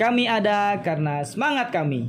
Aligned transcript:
Kami 0.00 0.24
ada 0.24 0.80
karena 0.80 1.20
semangat 1.28 1.68
kami. 1.76 2.08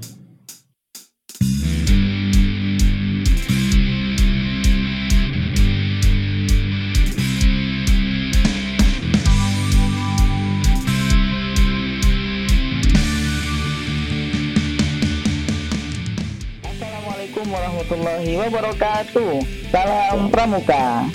Warahmatullahi 17.41 18.37
wabarakatuh. 18.39 19.43
Salam 19.73 20.31
Pramuka. 20.31 21.09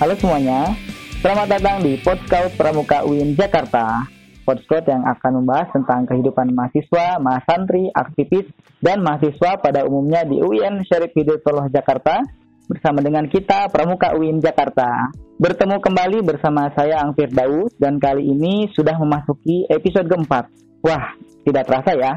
Halo 0.00 0.14
semuanya. 0.16 0.72
Selamat 1.20 1.58
datang 1.58 1.84
di 1.84 2.00
Podscout 2.00 2.54
Pramuka 2.56 3.04
UIN 3.04 3.36
Jakarta. 3.36 4.15
Podscout 4.46 4.86
yang 4.86 5.02
akan 5.02 5.42
membahas 5.42 5.74
tentang 5.74 6.06
kehidupan 6.06 6.54
mahasiswa, 6.54 7.18
mahasantri, 7.18 7.90
aktivis, 7.90 8.46
dan 8.78 9.02
mahasiswa 9.02 9.58
pada 9.58 9.82
umumnya 9.82 10.22
di 10.22 10.38
UIN 10.38 10.86
Syarif 10.86 11.10
Hidayatullah 11.18 11.66
Jakarta 11.66 12.22
bersama 12.70 13.02
dengan 13.02 13.26
kita 13.26 13.66
Pramuka 13.74 14.14
UIN 14.14 14.38
Jakarta. 14.38 15.10
Bertemu 15.42 15.82
kembali 15.82 16.22
bersama 16.22 16.70
saya 16.78 17.02
Angfir 17.02 17.34
Daud 17.34 17.74
dan 17.82 17.98
kali 17.98 18.22
ini 18.22 18.70
sudah 18.70 18.94
memasuki 19.02 19.66
episode 19.66 20.06
keempat. 20.06 20.46
Wah, 20.86 21.18
tidak 21.42 21.66
terasa 21.66 21.90
ya. 21.98 22.12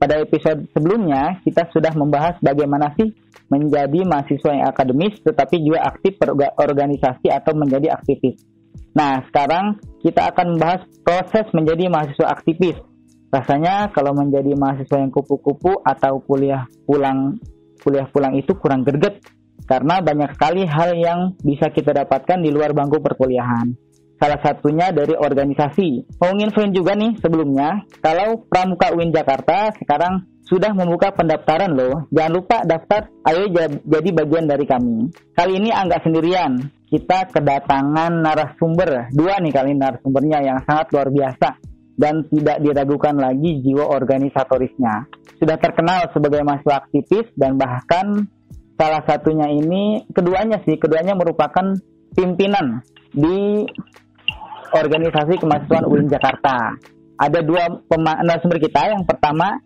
Pada 0.00 0.20
episode 0.20 0.68
sebelumnya 0.72 1.40
kita 1.44 1.68
sudah 1.72 1.92
membahas 1.92 2.36
bagaimana 2.40 2.92
sih 2.96 3.12
menjadi 3.52 4.04
mahasiswa 4.04 4.50
yang 4.52 4.68
akademis 4.68 5.20
tetapi 5.20 5.60
juga 5.60 5.88
aktif 5.92 6.16
berorganisasi 6.16 7.28
atau 7.28 7.52
menjadi 7.52 7.96
aktivis. 7.96 8.49
Nah, 8.90 9.22
sekarang 9.30 9.78
kita 10.02 10.34
akan 10.34 10.56
membahas 10.56 10.82
proses 11.06 11.46
menjadi 11.54 11.86
mahasiswa 11.86 12.26
aktivis. 12.30 12.78
Rasanya 13.30 13.94
kalau 13.94 14.10
menjadi 14.10 14.58
mahasiswa 14.58 14.98
yang 14.98 15.14
kupu-kupu 15.14 15.78
atau 15.86 16.18
kuliah 16.26 16.66
pulang 16.82 17.38
kuliah 17.78 18.04
pulang 18.10 18.34
itu 18.34 18.52
kurang 18.58 18.82
greget 18.82 19.22
karena 19.70 20.02
banyak 20.02 20.34
sekali 20.34 20.66
hal 20.66 20.98
yang 20.98 21.38
bisa 21.38 21.70
kita 21.70 21.94
dapatkan 21.94 22.42
di 22.42 22.50
luar 22.50 22.74
bangku 22.74 22.98
perkuliahan. 22.98 23.70
Salah 24.20 24.42
satunya 24.42 24.92
dari 24.92 25.16
organisasi. 25.16 26.18
Mau 26.20 26.34
nginfoin 26.36 26.76
juga 26.76 26.92
nih 26.92 27.16
sebelumnya, 27.22 27.88
kalau 28.04 28.44
Pramuka 28.50 28.92
UIN 28.92 29.14
Jakarta 29.14 29.72
sekarang 29.80 30.28
sudah 30.50 30.74
membuka 30.74 31.14
pendaftaran 31.14 31.70
loh. 31.70 32.10
Jangan 32.10 32.32
lupa 32.34 32.66
daftar, 32.66 33.06
ayo 33.30 33.46
jadi 33.86 34.08
bagian 34.10 34.50
dari 34.50 34.66
kami. 34.66 35.14
Kali 35.38 35.52
ini 35.62 35.70
enggak 35.70 36.02
sendirian, 36.02 36.58
kita 36.90 37.30
kedatangan 37.30 38.18
narasumber. 38.18 39.14
Dua 39.14 39.38
nih 39.38 39.54
kali 39.54 39.78
narasumbernya 39.78 40.42
yang 40.42 40.58
sangat 40.66 40.90
luar 40.90 41.14
biasa 41.14 41.54
dan 41.94 42.26
tidak 42.26 42.58
diragukan 42.58 43.14
lagi 43.14 43.62
jiwa 43.62 43.86
organisatorisnya. 43.86 45.06
Sudah 45.38 45.56
terkenal 45.56 46.10
sebagai 46.10 46.42
mahasiswa 46.42 46.82
aktivis 46.82 47.30
dan 47.38 47.54
bahkan 47.54 48.26
salah 48.74 49.06
satunya 49.06 49.46
ini 49.54 50.02
keduanya 50.10 50.58
sih, 50.66 50.76
keduanya 50.82 51.14
merupakan 51.14 51.78
pimpinan 52.10 52.82
di 53.14 53.62
organisasi 54.74 55.38
kemahasiswaan 55.38 55.86
UIN 55.86 56.10
Jakarta. 56.10 56.74
Ada 57.20 57.38
dua 57.44 57.70
narasumber 58.24 58.58
kita. 58.58 58.90
Yang 58.98 59.04
pertama 59.06 59.60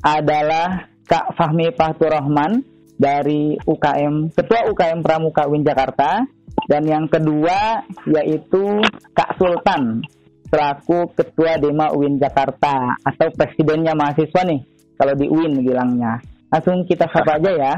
adalah 0.00 0.88
Kak 1.04 1.36
Fahmi 1.36 1.72
Fatur 1.76 2.12
Rahman 2.12 2.62
dari 3.00 3.56
UKM 3.56 4.32
Ketua 4.36 4.68
UKM 4.70 5.00
Pramuka 5.00 5.48
UIN 5.48 5.64
Jakarta 5.64 6.20
dan 6.68 6.82
yang 6.84 7.08
kedua 7.08 7.84
yaitu 8.08 8.84
Kak 9.16 9.36
Sultan 9.40 10.04
selaku 10.50 11.14
Ketua 11.14 11.56
Dema 11.56 11.94
UIN 11.94 12.18
Jakarta 12.18 12.98
atau 13.06 13.30
presidennya 13.32 13.94
mahasiswa 13.94 14.42
nih 14.44 14.60
kalau 14.98 15.14
di 15.16 15.26
UIN 15.30 15.64
bilangnya. 15.64 16.20
Langsung 16.50 16.82
kita 16.84 17.08
sapa 17.08 17.38
aja 17.38 17.52
ya. 17.54 17.74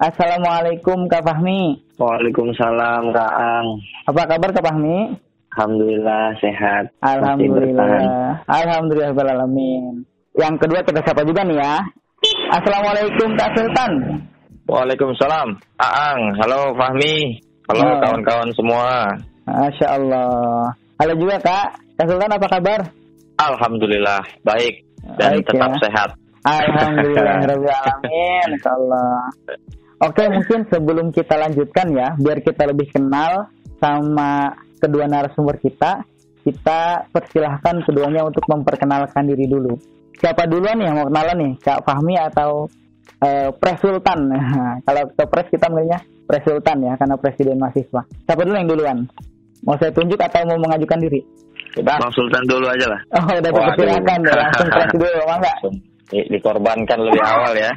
Assalamualaikum 0.00 1.08
Kak 1.08 1.24
Fahmi. 1.24 1.76
Waalaikumsalam 2.00 3.12
Kak 3.12 3.32
Ang. 3.36 3.66
Apa 4.08 4.22
kabar 4.28 4.50
Kak 4.52 4.64
Fahmi? 4.64 5.16
Alhamdulillah 5.50 6.38
sehat. 6.38 6.94
Alhamdulillah. 7.02 8.46
Alhamdulillah 8.46 9.12
alamin. 9.12 10.06
Yang 10.38 10.54
kedua 10.62 10.80
kita 10.86 11.00
sapa 11.02 11.26
juga 11.26 11.42
nih 11.42 11.58
ya. 11.58 11.74
Assalamualaikum 12.54 13.34
Kak 13.34 13.50
Sultan. 13.58 13.92
Waalaikumsalam. 14.70 15.48
Aang, 15.82 16.20
halo 16.38 16.70
Fahmi. 16.78 17.42
Halo 17.66 17.98
kawan-kawan 17.98 18.50
semua. 18.54 19.10
Masya 19.46 19.86
Allah. 19.98 20.70
Halo 21.02 21.12
juga 21.18 21.36
Kak. 21.42 21.68
Kak 21.98 22.06
Sultan 22.06 22.30
apa 22.30 22.46
kabar? 22.46 22.80
Alhamdulillah 23.40 24.20
baik 24.44 24.84
dan 25.16 25.40
Baik, 25.40 25.48
tetap 25.48 25.70
ya. 25.72 25.78
sehat. 25.88 26.10
Alhamdulillah 26.44 27.36
Alamin. 27.48 28.48
Oke, 30.00 30.24
mungkin 30.32 30.60
sebelum 30.72 31.06
kita 31.12 31.36
lanjutkan 31.36 31.92
ya, 31.92 32.08
biar 32.16 32.40
kita 32.40 32.64
lebih 32.68 32.88
kenal 32.88 33.48
sama 33.76 34.56
kedua 34.80 35.04
narasumber 35.04 35.60
kita, 35.60 36.00
kita 36.40 37.04
persilahkan 37.12 37.84
keduanya 37.84 38.24
untuk 38.24 38.44
memperkenalkan 38.48 39.28
diri 39.28 39.44
dulu. 39.44 39.76
Siapa 40.20 40.44
duluan 40.44 40.76
nih 40.76 40.86
yang 40.92 40.96
mau 41.00 41.06
kenalan 41.08 41.36
nih? 41.40 41.52
Kak 41.64 41.80
Fahmi 41.88 42.14
atau 42.20 42.68
eh, 43.24 43.48
Pres 43.56 43.80
Sultan? 43.80 44.28
Kalau 44.86 45.02
ke 45.16 45.24
Pres 45.24 45.48
kita 45.48 45.66
namanya 45.72 45.98
Pres 46.28 46.44
Sultan 46.44 46.78
ya, 46.84 46.92
karena 47.00 47.16
Presiden 47.16 47.56
Mahasiswa. 47.56 48.02
Siapa 48.28 48.44
dulu 48.44 48.54
yang 48.54 48.68
duluan? 48.68 48.98
Mau 49.64 49.76
saya 49.80 49.92
tunjuk 49.92 50.20
atau 50.20 50.44
mau 50.46 50.68
mengajukan 50.68 51.00
diri? 51.00 51.20
Bang 51.80 52.12
Sultan 52.12 52.44
dulu 52.44 52.66
aja 52.68 52.86
lah. 52.86 53.00
Oh, 53.16 53.24
udah 53.30 53.40
dipersilakan 53.40 54.18
ya, 54.28 54.34
langsung 54.36 54.68
Pres 54.76 54.92
dulu, 54.94 55.18
mau 55.24 55.36
nggak? 55.40 55.56
Langsung 55.56 55.74
di- 56.10 56.28
dikorbankan 56.28 56.98
lebih 57.06 57.22
awal 57.22 57.52
ya. 57.56 57.72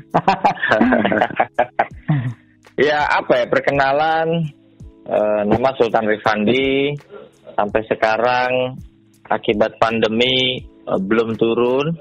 ya 2.89 2.99
apa 3.05 3.33
ya 3.37 3.45
perkenalan 3.47 4.27
eh, 5.05 5.41
nama 5.45 5.69
Sultan 5.77 6.09
Rifandi 6.09 6.97
sampai 7.53 7.81
sekarang 7.85 8.51
akibat 9.29 9.77
pandemi 9.77 10.57
eh, 10.61 10.99
belum 10.99 11.37
turun 11.37 11.93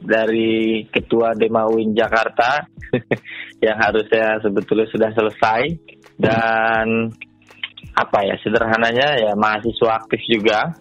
dari 0.00 0.86
Ketua 0.88 1.36
Dema 1.36 1.68
UIN 1.68 1.92
Jakarta 1.92 2.64
yang 3.64 3.76
harusnya 3.78 4.40
sebetulnya 4.40 4.88
sudah 4.88 5.10
selesai 5.12 5.62
dan 6.16 7.12
apa 7.92 8.18
ya 8.24 8.36
sederhananya 8.40 9.20
ya 9.20 9.32
mahasiswa 9.36 10.00
aktif 10.00 10.20
juga 10.24 10.72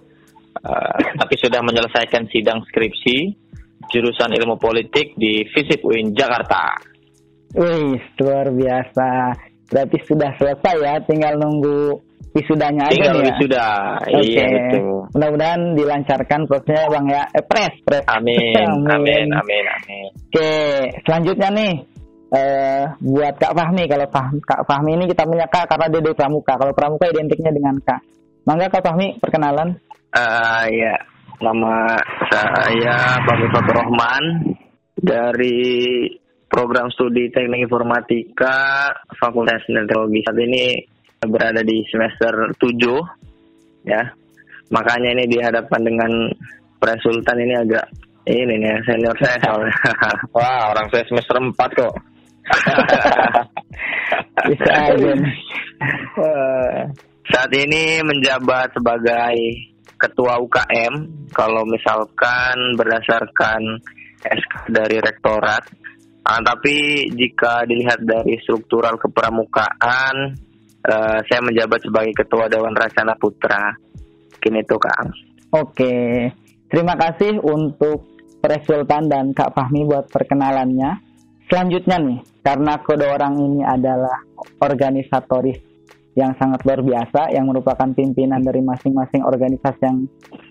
eh, 0.55 1.01
tapi 1.19 1.35
sudah 1.35 1.59
menyelesaikan 1.59 2.31
sidang 2.31 2.63
skripsi 2.71 3.41
jurusan 3.91 4.31
ilmu 4.31 4.55
politik 4.55 5.17
di 5.19 5.43
FISIP 5.51 5.83
UIN 5.83 6.15
Jakarta. 6.15 6.79
Wih, 7.51 7.99
luar 8.23 8.47
biasa. 8.47 9.35
Berarti 9.67 9.97
sudah 10.07 10.31
selesai 10.39 10.75
ya, 10.79 10.95
tinggal 11.03 11.35
nunggu 11.35 11.99
wisudanya 12.31 12.87
aja 12.87 12.95
Tinggal 12.95 13.13
nih 13.13 13.21
ya. 13.21 13.27
wisuda. 13.35 13.67
Oke. 14.07 14.23
Iya 14.23 14.45
betul. 14.47 14.83
Mudah-mudahan 15.11 15.61
dilancarkan 15.75 16.39
prosesnya 16.47 16.83
Bang 16.87 17.05
ya. 17.07 17.23
Eh, 17.35 17.43
pres, 17.43 17.73
pres. 17.83 18.03
Amin, 18.15 18.55
amin, 18.87 19.27
amin, 19.35 19.65
amin. 19.67 20.05
Oke, 20.31 20.51
selanjutnya 21.03 21.49
nih 21.51 21.73
eh 22.31 22.83
buat 23.03 23.35
Kak 23.35 23.51
Fahmi 23.51 23.83
kalau 23.91 24.07
Fah- 24.07 24.31
Kak 24.39 24.63
Fahmi 24.63 24.95
ini 24.95 25.03
kita 25.11 25.27
punya 25.27 25.43
Kak 25.51 25.67
karena 25.67 25.91
dia 25.91 25.99
dari 25.99 26.15
Pramuka. 26.15 26.55
Kalau 26.55 26.71
Pramuka 26.71 27.11
identiknya 27.11 27.51
dengan 27.51 27.75
Kak. 27.83 27.99
Mangga 28.47 28.71
Kak 28.71 28.83
Fahmi 28.87 29.19
perkenalan. 29.19 29.75
Eh 30.11 30.65
ya, 30.71 30.95
nama 31.43 31.99
saya 32.31 33.19
Fahmi 33.27 33.47
Fatur 33.51 33.75
Rahman 33.75 34.23
dari 34.95 36.07
program 36.47 36.87
studi 36.91 37.31
Teknik 37.31 37.67
Informatika 37.67 38.87
Fakultas 39.15 39.63
Teknologi. 39.63 40.19
Saat 40.23 40.39
ini 40.39 40.63
berada 41.25 41.61
di 41.61 41.85
semester 41.89 42.33
7 42.57 43.85
ya. 43.85 44.01
Makanya 44.73 45.13
ini 45.19 45.29
dihadapkan 45.29 45.81
dengan 45.83 46.09
Pres 46.81 46.97
Sultan 47.05 47.37
ini 47.37 47.53
agak 47.53 47.85
ini 48.25 48.57
nih 48.57 48.81
senior 48.87 49.13
saya 49.21 49.37
soalnya. 49.45 49.75
Wah, 50.37 50.73
orang 50.73 50.87
saya 50.89 51.03
semester 51.05 51.37
4 51.37 51.53
kok. 51.77 51.93
Bisa 54.49 54.71
aja. 54.73 55.13
Saat 57.29 57.51
ini 57.53 58.01
menjabat 58.01 58.73
sebagai 58.73 59.35
ketua 60.01 60.41
UKM. 60.41 60.93
Kalau 61.31 61.63
misalkan 61.69 62.57
berdasarkan 62.75 63.61
SK 64.25 64.53
dari 64.73 64.97
rektorat, 64.99 65.63
Ah, 66.21 66.37
tapi 66.37 67.09
jika 67.17 67.65
dilihat 67.65 68.05
dari 68.05 68.37
struktural 68.45 68.93
kepramukaan, 69.01 70.37
eh, 70.85 71.19
saya 71.25 71.41
menjabat 71.41 71.79
sebagai 71.85 72.13
ketua 72.25 72.49
Dewan 72.49 72.73
Rasana 72.73 73.13
Putra. 73.17 73.73
Mungkin 74.37 74.53
itu 74.57 74.75
Kang. 74.81 75.09
Oke, 75.51 75.95
terima 76.71 76.95
kasih 76.97 77.37
untuk 77.43 78.07
Pres 78.41 78.65
Sultan 78.65 79.05
dan 79.05 79.37
Kak 79.37 79.53
Fahmi 79.53 79.85
buat 79.85 80.09
perkenalannya. 80.09 80.97
Selanjutnya 81.45 81.99
nih, 81.99 82.19
karena 82.41 82.79
kedua 82.81 83.19
orang 83.19 83.37
ini 83.37 83.61
adalah 83.61 84.23
organisatoris 84.63 85.59
yang 86.15 86.33
sangat 86.35 86.63
luar 86.67 86.81
biasa, 86.83 87.31
yang 87.31 87.47
merupakan 87.47 87.87
pimpinan 87.91 88.41
dari 88.41 88.59
masing-masing 88.63 89.23
organisasi 89.23 89.81
yang 89.83 89.97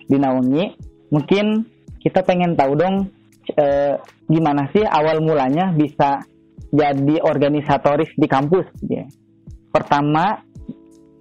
dinaungi, 0.09 0.73
mungkin 1.13 1.65
kita 2.01 2.25
pengen 2.25 2.57
tahu 2.57 2.73
dong 2.73 3.09
eh, 3.57 3.97
gimana 4.25 4.69
sih 4.73 4.81
awal 4.81 5.21
mulanya 5.21 5.69
bisa 5.73 6.23
jadi 6.71 7.19
organisatoris 7.21 8.09
di 8.15 8.25
kampus 8.25 8.65
ya. 8.87 9.05
Pertama 9.71 10.37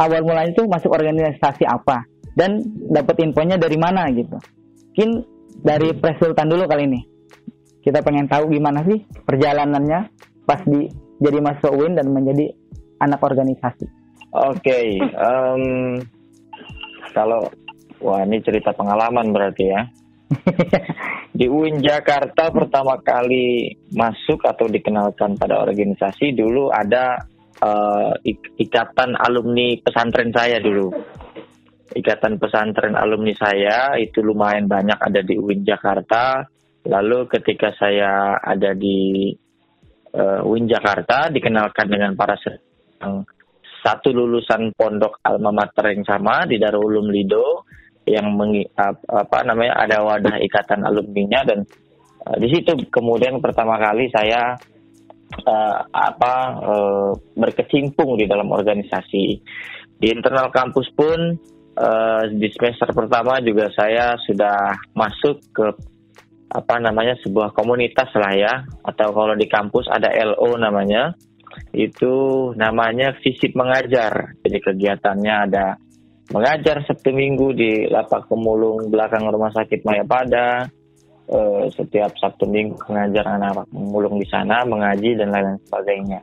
awal 0.01 0.21
mulanya 0.27 0.53
itu 0.53 0.67
masuk 0.67 0.91
organisasi 0.91 1.65
apa 1.65 2.05
dan 2.35 2.63
dapat 2.91 3.23
infonya 3.23 3.57
dari 3.57 3.79
mana 3.79 4.11
gitu. 4.11 4.37
Mungkin 4.91 5.11
dari 5.63 5.95
Presultan 5.95 6.51
dulu 6.51 6.67
kali 6.67 6.85
ini. 6.91 7.01
Kita 7.81 8.05
pengen 8.05 8.29
tahu 8.29 8.53
gimana 8.53 8.85
sih 8.85 9.01
perjalanannya 9.25 10.01
pas 10.45 10.61
di 10.69 10.91
jadi 11.21 11.39
masuk 11.41 11.73
UIN 11.73 11.97
dan 11.97 12.13
menjadi 12.13 12.53
anak 13.01 13.21
organisasi. 13.25 13.89
Oke, 14.31 15.01
em, 15.01 15.63
kalau 17.13 17.49
wah 18.01 18.23
ini 18.25 18.41
cerita 18.41 18.73
pengalaman 18.77 19.33
berarti 19.33 19.65
ya. 19.69 19.81
Di 21.39 21.51
UIN 21.51 21.83
Jakarta 21.83 22.55
pertama 22.55 22.95
kali 23.03 23.75
masuk 23.91 24.47
atau 24.47 24.71
dikenalkan 24.71 25.35
pada 25.35 25.59
organisasi 25.59 26.31
dulu 26.39 26.71
ada 26.71 27.19
ik- 28.25 28.57
ikatan 28.57 29.17
alumni 29.17 29.77
pesantren 29.81 30.33
saya 30.33 30.61
dulu. 30.61 30.89
Ikatan 31.91 32.39
pesantren 32.39 32.95
alumni 32.95 33.35
saya 33.35 33.99
itu 33.99 34.23
lumayan 34.23 34.71
banyak 34.71 34.97
ada 34.97 35.21
di 35.21 35.35
UIN 35.37 35.67
Jakarta. 35.67 36.47
Lalu 36.87 37.29
ketika 37.29 37.75
saya 37.77 38.39
ada 38.41 38.73
di 38.73 39.29
eh, 40.15 40.41
UIN 40.47 40.71
Jakarta 40.71 41.29
dikenalkan 41.29 41.87
dengan 41.91 42.17
para 42.17 42.39
yang 43.01 43.23
satu 43.81 44.13
lulusan 44.13 44.77
pondok 44.77 45.21
alma 45.25 45.53
mater 45.53 45.97
yang 45.97 46.05
sama 46.05 46.45
di 46.45 46.61
Darul 46.61 46.85
Ulum 47.01 47.09
Lido 47.09 47.65
yang 48.05 48.33
mengi, 48.37 48.65
ap- 48.77 49.05
apa 49.09 49.45
namanya 49.45 49.77
ada 49.85 50.05
wadah 50.05 50.37
ikatan 50.41 50.85
alumninya 50.85 51.41
dan 51.45 51.65
eh, 52.29 52.37
di 52.41 52.49
situ 52.49 52.77
kemudian 52.89 53.41
pertama 53.41 53.77
kali 53.81 54.09
saya 54.13 54.57
eh, 55.39 55.79
apa 55.91 56.35
eh, 56.59 57.11
berkecimpung 57.39 58.19
di 58.19 58.27
dalam 58.27 58.51
organisasi. 58.51 59.27
Di 60.01 60.07
internal 60.09 60.51
kampus 60.51 60.89
pun 60.97 61.19
eh, 61.77 62.23
di 62.35 62.49
semester 62.51 62.91
pertama 62.91 63.39
juga 63.43 63.71
saya 63.71 64.17
sudah 64.27 64.75
masuk 64.97 65.37
ke 65.55 65.67
apa 66.51 66.83
namanya 66.83 67.15
sebuah 67.23 67.55
komunitas 67.55 68.11
lah 68.19 68.33
ya. 68.35 68.55
Atau 68.83 69.15
kalau 69.15 69.39
di 69.39 69.47
kampus 69.47 69.87
ada 69.87 70.11
LO 70.11 70.59
namanya. 70.59 71.15
Itu 71.75 72.51
namanya 72.55 73.15
visip 73.23 73.55
mengajar. 73.59 74.39
Jadi 74.43 74.59
kegiatannya 74.59 75.35
ada 75.51 75.75
mengajar 76.31 76.87
Sabtu 76.87 77.11
Minggu 77.11 77.51
di 77.55 77.91
lapak 77.91 78.31
pemulung 78.31 78.87
belakang 78.87 79.27
rumah 79.27 79.51
sakit 79.51 79.83
Mayapada 79.83 80.71
eh, 81.31 81.65
setiap 81.73 82.11
Sabtu 82.19 82.45
Minggu 82.51 82.77
mengajar 82.91 83.25
anak 83.39 83.71
pemulung 83.71 84.19
di 84.19 84.27
sana 84.27 84.67
mengaji 84.67 85.15
dan 85.15 85.31
lain-lain 85.31 85.63
sebagainya. 85.71 86.21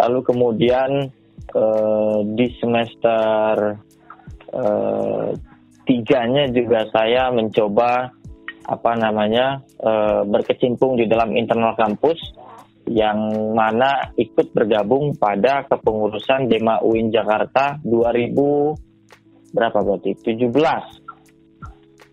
Lalu 0.00 0.18
kemudian 0.24 0.90
eh, 1.52 2.18
di 2.32 2.46
semester 2.56 3.76
eh, 4.50 5.28
tiganya 5.86 6.48
juga 6.50 6.88
saya 6.90 7.30
mencoba 7.30 8.10
apa 8.66 8.98
namanya 8.98 9.62
berkecimpung 10.26 10.98
di 10.98 11.06
dalam 11.06 11.38
internal 11.38 11.78
kampus 11.78 12.18
yang 12.90 13.30
mana 13.54 14.10
ikut 14.18 14.50
bergabung 14.50 15.14
pada 15.14 15.62
kepengurusan 15.70 16.50
Dema 16.50 16.82
UIN 16.82 17.14
Jakarta 17.14 17.78
2000 17.86 19.54
berapa 19.54 19.78
berarti? 19.86 20.18
17 20.18 20.50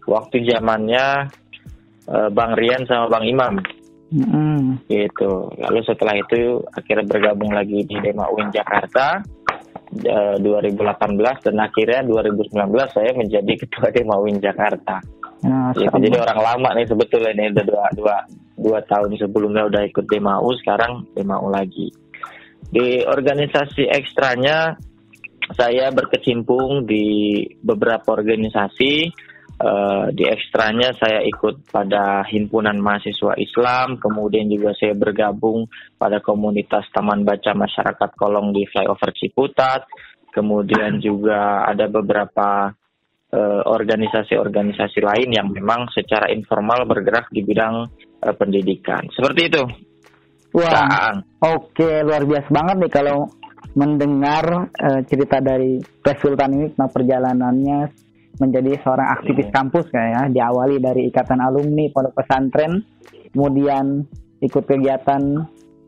waktu 0.06 0.36
zamannya 0.45 1.33
eh, 2.10 2.30
Bang 2.32 2.54
Rian 2.58 2.84
sama 2.88 3.08
Bang 3.12 3.26
Imam 3.28 3.60
Mm-mm. 4.14 4.84
gitu. 4.90 5.50
Lalu 5.58 5.80
setelah 5.86 6.14
itu 6.14 6.62
akhirnya 6.74 7.06
bergabung 7.10 7.50
lagi 7.50 7.82
di 7.86 7.98
Dema 7.98 8.30
UIN 8.30 8.54
Jakarta 8.54 9.22
eh, 10.06 10.36
2018 10.38 11.46
dan 11.50 11.56
akhirnya 11.58 12.02
2019 12.06 12.54
saya 12.94 13.12
menjadi 13.18 13.54
ketua 13.58 13.90
Dema 13.90 14.22
UIN 14.22 14.38
Jakarta. 14.38 15.02
Nah, 15.44 15.76
Gitu. 15.76 15.92
Jadi 15.92 16.18
orang 16.18 16.40
lama 16.40 16.70
nih 16.80 16.88
sebetulnya 16.88 17.32
ini 17.36 17.52
udah 17.52 17.66
dua, 17.68 17.86
dua, 17.96 18.16
dua 18.56 18.80
tahun 18.88 19.12
sebelumnya 19.20 19.68
udah 19.68 19.82
ikut 19.92 20.06
Demau, 20.08 20.48
sekarang 20.64 21.04
Demau 21.12 21.52
lagi. 21.52 21.92
Di 22.74 23.04
organisasi 23.06 23.92
ekstranya 23.92 24.74
saya 25.54 25.92
berkecimpung 25.92 26.88
di 26.88 27.44
beberapa 27.60 28.16
organisasi. 28.16 29.12
Eh, 29.54 30.06
di 30.18 30.25
ekstranya 30.28 30.92
saya 30.98 31.24
ikut 31.24 31.72
pada 31.72 32.25
himpunan 32.28 32.75
mahasiswa 32.84 33.38
Islam, 33.40 33.95
kemudian 33.95 34.51
juga 34.51 34.75
saya 34.75 34.92
bergabung 34.92 35.69
pada 35.95 36.19
komunitas 36.19 36.84
Taman 36.92 37.24
Baca 37.24 37.56
Masyarakat 37.56 38.12
Kolong 38.18 38.51
di 38.51 38.68
Flyover 38.68 39.13
Ciputat. 39.16 39.88
Kemudian 40.34 40.98
juga 41.00 41.63
ada 41.69 41.86
beberapa 41.86 42.75
eh, 43.30 43.62
organisasi-organisasi 43.63 45.00
lain 45.00 45.30
yang 45.30 45.48
memang 45.54 45.88
secara 45.94 46.34
informal 46.34 46.89
bergerak 46.89 47.30
di 47.30 47.46
bidang 47.46 47.88
eh, 48.25 48.36
pendidikan. 48.36 49.06
Seperti 49.13 49.42
itu. 49.54 49.63
Wah, 50.60 51.13
oke 51.39 52.04
luar 52.04 52.25
biasa 52.25 52.50
banget 52.50 52.78
nih 52.84 52.92
kalau 52.92 53.31
mendengar 53.78 54.74
eh, 54.75 55.01
cerita 55.06 55.39
dari 55.39 55.78
Sultan 56.19 56.51
ini 56.57 56.68
tentang 56.74 56.92
perjalanannya 56.92 57.80
menjadi 58.42 58.82
seorang 58.82 59.08
aktivis 59.20 59.50
Iya. 59.50 59.54
kampus 59.54 59.86
kayak 59.94 60.10
ya, 60.10 60.22
diawali 60.30 60.82
dari 60.82 61.02
ikatan 61.10 61.38
alumni 61.38 61.86
pondok 61.94 62.18
pesantren, 62.18 62.82
kemudian 63.34 64.06
ikut 64.42 64.64
kegiatan 64.66 65.22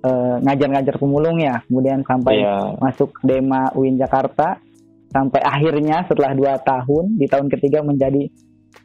eh, 0.05 0.37
ngajar-ngajar 0.45 1.01
pemulung 1.01 1.41
ya, 1.41 1.65
kemudian 1.65 2.05
sampai 2.05 2.45
Iya. 2.45 2.77
masuk 2.77 3.17
Dema 3.25 3.73
UIN 3.73 3.97
Jakarta, 3.97 4.61
sampai 5.09 5.41
akhirnya 5.41 6.05
setelah 6.05 6.37
dua 6.37 6.53
tahun 6.61 7.17
di 7.17 7.25
tahun 7.25 7.49
ketiga 7.49 7.81
menjadi 7.81 8.29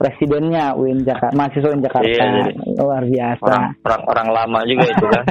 presidennya 0.00 0.72
UIN 0.80 1.04
Jakarta, 1.04 1.36
mahasiswa 1.36 1.76
UIN 1.76 1.84
Jakarta, 1.84 2.08
Iya, 2.08 2.24
jadi 2.24 2.52
luar 2.80 3.04
biasa. 3.04 3.44
Orang, 3.44 3.64
orang 3.84 4.02
orang 4.08 4.28
lama 4.32 4.60
juga 4.64 4.86
itu 4.88 5.06
kan. 5.12 5.24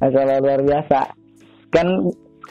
Kalau 0.14 0.36
luar 0.38 0.60
biasa. 0.62 0.98
Kan 1.74 1.86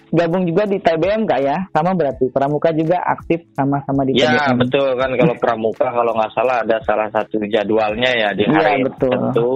gabung 0.09 0.43
juga 0.43 0.65
di 0.65 0.77
TBM 0.77 1.23
kak 1.23 1.41
ya? 1.41 1.57
Sama 1.69 1.93
berarti. 1.93 2.29
Pramuka 2.29 2.69
juga 2.71 2.97
aktif 3.03 3.45
sama-sama 3.53 4.01
di 4.03 4.17
Ya 4.17 4.33
TBM. 4.33 4.57
betul 4.59 4.89
kan 4.95 5.11
kalau 5.13 5.35
pramuka 5.37 5.87
kalau 5.87 6.11
nggak 6.13 6.31
salah 6.33 6.57
ada 6.61 6.77
salah 6.83 7.07
satu 7.09 7.37
jadwalnya 7.45 8.11
ya 8.11 8.29
di 8.33 8.43
Iya, 8.43 8.53
hari 8.53 8.83
betul. 8.83 9.09
tertentu 9.09 9.51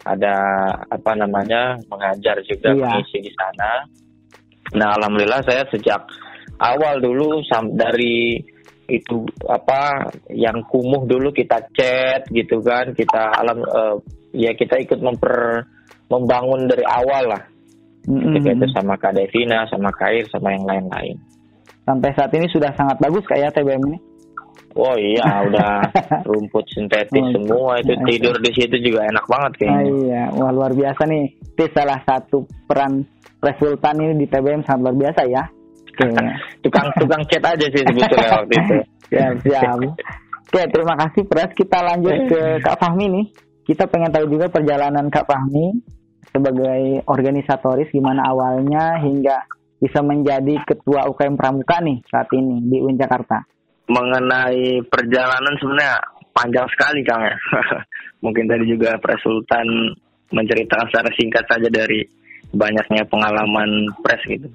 ada 0.00 0.34
apa 0.88 1.12
namanya 1.12 1.76
mengajar 1.86 2.40
juga 2.42 2.72
Iya. 2.72 2.88
mengisi 2.88 3.18
di 3.20 3.32
sana. 3.32 3.84
Nah 4.72 4.88
alhamdulillah 4.96 5.42
saya 5.44 5.62
sejak 5.68 6.00
awal 6.56 7.00
dulu 7.00 7.44
sam- 7.44 7.72
dari 7.72 8.40
itu 8.86 9.22
apa 9.46 10.02
yang 10.28 10.66
kumuh 10.66 11.06
dulu 11.06 11.30
kita 11.30 11.62
chat 11.72 12.26
gitu 12.28 12.58
kan 12.58 12.90
kita 12.90 13.38
alam 13.38 13.62
eh, 13.62 13.94
ya 14.34 14.50
kita 14.50 14.82
ikut 14.82 14.98
memper 14.98 15.62
membangun 16.10 16.66
dari 16.66 16.82
awal 16.82 17.30
lah 17.30 17.42
Ketika 18.00 18.50
itu 18.56 18.66
sama 18.72 18.94
Kak 18.96 19.12
Devina 19.12 19.68
sama 19.68 19.92
Kair 19.92 20.24
sama 20.32 20.52
yang 20.52 20.64
lain-lain. 20.64 21.16
Sampai 21.84 22.10
saat 22.14 22.32
ini 22.32 22.46
sudah 22.48 22.70
sangat 22.72 22.96
bagus 22.98 23.24
kak 23.24 23.36
ya 23.36 23.48
TBM 23.50 23.82
ini. 23.88 23.98
Oh 24.72 24.94
iya, 24.94 25.26
udah 25.50 25.82
rumput 26.22 26.62
sintetis 26.70 27.18
Oh, 27.18 27.30
semua 27.34 27.72
itu 27.82 27.90
iya. 27.90 28.04
tidur 28.06 28.36
di 28.38 28.50
situ 28.54 28.76
juga 28.80 29.02
enak 29.04 29.24
banget 29.26 29.52
Ah, 29.52 29.58
kayaknya. 29.58 29.90
iya, 30.00 30.22
wah 30.32 30.50
luar 30.54 30.72
biasa 30.72 31.02
nih. 31.04 31.24
Itu 31.42 31.64
salah 31.74 32.00
satu 32.06 32.46
peran 32.64 33.02
Resultan 33.40 33.96
ini 33.98 34.14
di 34.20 34.26
TBM 34.28 34.62
sangat 34.62 34.80
luar 34.84 34.96
biasa 35.00 35.20
ya. 35.26 35.42
Tukang 36.62 36.86
tukang 36.96 37.22
chat 37.26 37.42
aja 37.42 37.66
sih 37.68 37.82
sebetulnya 37.82 38.28
waktu 38.38 38.54
itu. 38.54 38.76
siap, 39.10 39.34
siap. 39.42 39.76
Oke, 40.50 40.62
terima 40.70 40.94
kasih 40.96 41.22
Pres. 41.26 41.50
Kita 41.52 41.78
lanjut 41.80 42.16
ke 42.28 42.40
Kak 42.60 42.76
Fahmi 42.78 43.06
nih. 43.10 43.26
Kita 43.64 43.84
pengen 43.86 44.10
tahu 44.10 44.26
juga 44.28 44.46
perjalanan 44.48 45.06
Kak 45.08 45.26
Fahmi 45.26 45.66
sebagai 46.30 47.04
organisatoris 47.06 47.90
gimana 47.90 48.26
awalnya 48.30 48.98
hingga 49.02 49.44
bisa 49.80 50.04
menjadi 50.04 50.60
ketua 50.62 51.08
UKM 51.08 51.40
Pramuka 51.40 51.80
nih 51.80 52.04
saat 52.06 52.28
ini 52.36 52.60
di 52.68 52.76
UIN 52.78 53.00
Jakarta. 53.00 53.40
Mengenai 53.90 54.84
perjalanan 54.86 55.56
sebenarnya 55.58 55.98
panjang 56.30 56.66
sekali 56.70 57.00
Kang 57.02 57.24
ya. 57.24 57.36
Mungkin 58.24 58.46
tadi 58.46 58.68
juga 58.68 59.00
Pres 59.00 59.18
Sultan 59.24 59.66
menceritakan 60.30 60.86
secara 60.92 61.10
singkat 61.18 61.44
saja 61.48 61.68
dari 61.72 62.06
banyaknya 62.54 63.02
pengalaman 63.06 63.90
pres 64.02 64.22
gitu. 64.26 64.46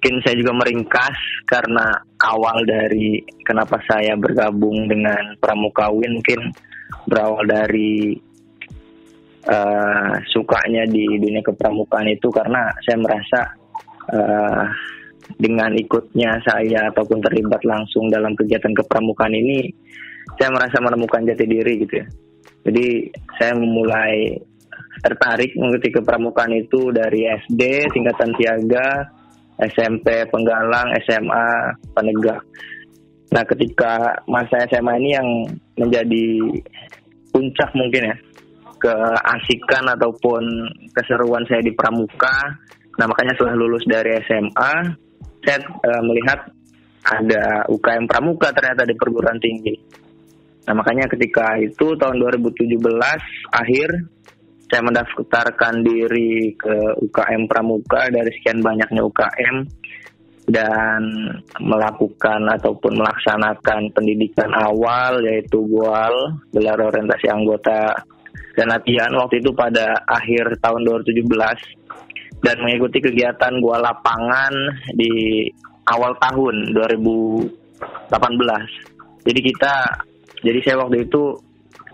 Mungkin 0.00 0.14
saya 0.24 0.36
juga 0.40 0.52
meringkas 0.56 1.16
karena 1.44 1.92
awal 2.24 2.64
dari 2.64 3.20
kenapa 3.44 3.76
saya 3.84 4.16
bergabung 4.16 4.88
dengan 4.88 5.36
Pramuka 5.36 5.92
Win 5.92 6.20
mungkin 6.20 6.56
berawal 7.04 7.44
dari 7.44 8.16
eh, 9.50 10.12
sukanya 10.30 10.86
di 10.86 11.04
dunia 11.18 11.42
kepramukaan 11.42 12.06
itu 12.06 12.30
karena 12.30 12.70
saya 12.86 12.96
merasa 13.02 13.40
eh, 14.14 14.64
dengan 15.38 15.70
ikutnya 15.78 16.38
saya 16.42 16.90
ataupun 16.90 17.22
terlibat 17.22 17.62
langsung 17.62 18.10
dalam 18.10 18.34
kegiatan 18.34 18.74
kepramukaan 18.74 19.34
ini 19.34 19.70
saya 20.38 20.50
merasa 20.50 20.78
menemukan 20.82 21.26
jati 21.26 21.44
diri 21.46 21.74
gitu 21.84 21.94
ya. 22.00 22.06
Jadi 22.60 23.08
saya 23.40 23.52
memulai 23.56 24.36
tertarik 25.00 25.56
mengikuti 25.56 25.96
kepramukaan 25.96 26.52
itu 26.52 26.92
dari 26.92 27.24
SD 27.24 27.88
tingkatan 27.92 28.30
tiaga, 28.36 29.08
SMP 29.64 30.28
Penggalang, 30.28 30.92
SMA 31.08 31.46
Penegak. 31.96 32.40
Nah, 33.30 33.44
ketika 33.46 34.18
masa 34.26 34.66
SMA 34.68 34.92
ini 35.00 35.10
yang 35.14 35.28
menjadi 35.78 36.26
puncak 37.30 37.70
mungkin 37.78 38.10
ya 38.10 38.16
keasikan 38.80 39.84
ataupun 39.92 40.42
keseruan 40.96 41.44
saya 41.46 41.60
di 41.60 41.76
pramuka. 41.76 42.32
Nah, 42.96 43.06
makanya 43.06 43.36
setelah 43.36 43.56
lulus 43.56 43.84
dari 43.84 44.16
SMA, 44.24 44.74
saya 45.44 45.58
uh, 45.62 46.02
melihat 46.04 46.40
ada 47.00 47.64
UKM 47.68 48.04
Pramuka 48.04 48.52
ternyata 48.52 48.84
di 48.84 48.92
perguruan 48.92 49.40
tinggi. 49.40 49.72
Nah, 50.68 50.76
makanya 50.76 51.08
ketika 51.08 51.56
itu 51.56 51.96
tahun 51.96 52.20
2017 52.20 52.76
akhir 53.56 53.88
saya 54.70 54.82
mendaftarkan 54.86 55.82
diri 55.82 56.54
ke 56.54 56.74
UKM 57.08 57.50
Pramuka 57.50 58.06
dari 58.12 58.30
sekian 58.38 58.62
banyaknya 58.62 59.02
UKM 59.02 59.56
dan 60.50 61.02
melakukan 61.62 62.42
ataupun 62.58 62.98
melaksanakan 62.98 63.90
pendidikan 63.94 64.50
awal 64.54 65.22
yaitu 65.26 65.62
GUAL 65.62 66.42
gelar 66.54 66.78
orientasi 66.78 67.30
anggota 67.30 67.94
dan 68.58 68.66
latihan 68.70 69.12
waktu 69.16 69.40
itu 69.40 69.50
pada 69.54 69.94
akhir 70.10 70.58
tahun 70.60 70.84
2017 71.06 71.26
dan 72.40 72.56
mengikuti 72.64 72.98
kegiatan 73.04 73.52
GUAL 73.60 73.84
lapangan 73.84 74.52
di 74.96 75.44
awal 75.88 76.16
tahun 76.20 76.72
2018. 76.72 77.48
Jadi 79.28 79.40
kita 79.44 79.74
jadi 80.40 80.58
saya 80.64 80.76
waktu 80.80 81.04
itu 81.04 81.36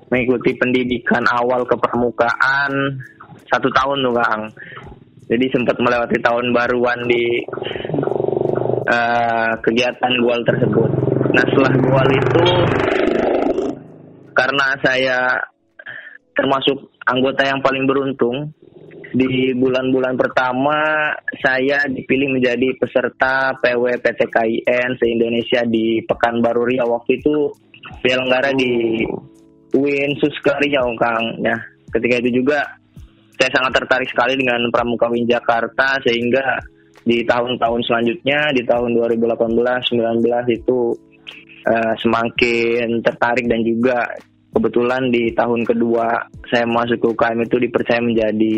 mengikuti 0.07 0.55
pendidikan 0.55 1.27
awal 1.35 1.67
kepermukaan 1.67 2.71
satu 3.51 3.67
tahun 3.75 4.07
tuh 4.07 4.15
Kang. 4.15 4.43
Jadi 5.27 5.45
sempat 5.51 5.75
melewati 5.83 6.23
tahun 6.23 6.55
baruan 6.55 7.03
di 7.11 7.43
uh, 8.87 9.53
kegiatan 9.59 10.13
gual 10.23 10.39
tersebut. 10.47 10.91
Nah 11.35 11.45
setelah 11.51 11.75
gual 11.83 12.09
itu 12.15 12.43
karena 14.37 14.67
saya 14.85 15.19
termasuk 16.37 16.93
anggota 17.09 17.43
yang 17.49 17.65
paling 17.65 17.89
beruntung 17.89 18.53
di 19.17 19.57
bulan-bulan 19.57 20.19
pertama 20.21 20.77
saya 21.41 21.89
dipilih 21.89 22.37
menjadi 22.37 22.77
peserta 22.77 23.57
PW 23.65 23.97
PTKIN 24.05 25.01
se-Indonesia 25.01 25.65
di 25.65 26.05
Pekanbaru 26.05 26.69
Riau 26.69 27.01
waktu 27.01 27.25
itu 27.25 27.49
penyelenggara 28.05 28.53
di 28.53 29.01
Win 29.73 30.13
Suskari 30.21 30.73
Kang. 30.73 31.41
Nah, 31.41 31.59
ketika 31.93 32.21
itu 32.21 32.45
juga 32.45 32.61
saya 33.37 33.51
sangat 33.53 33.85
tertarik 33.85 34.09
sekali 34.13 34.37
dengan 34.37 34.69
Pramuka 34.69 35.09
Win 35.09 35.29
Jakarta 35.29 36.01
sehingga 36.05 36.61
di 37.07 37.23
tahun-tahun 37.23 37.81
selanjutnya 37.87 38.51
di 38.53 38.67
tahun 38.67 38.99
2018 38.99 39.39
19 39.95 40.59
itu 40.59 40.79
uh, 41.69 41.95
semakin 42.03 43.01
tertarik 43.05 43.47
dan 43.47 43.63
juga 43.63 44.03
kebetulan 44.57 45.13
di 45.13 45.29
tahun 45.37 45.69
kedua 45.69 46.09
saya 46.49 46.65
masuk 46.65 46.97
ke 46.97 47.07
UKM 47.13 47.45
itu 47.45 47.57
dipercaya 47.61 48.01
menjadi 48.01 48.57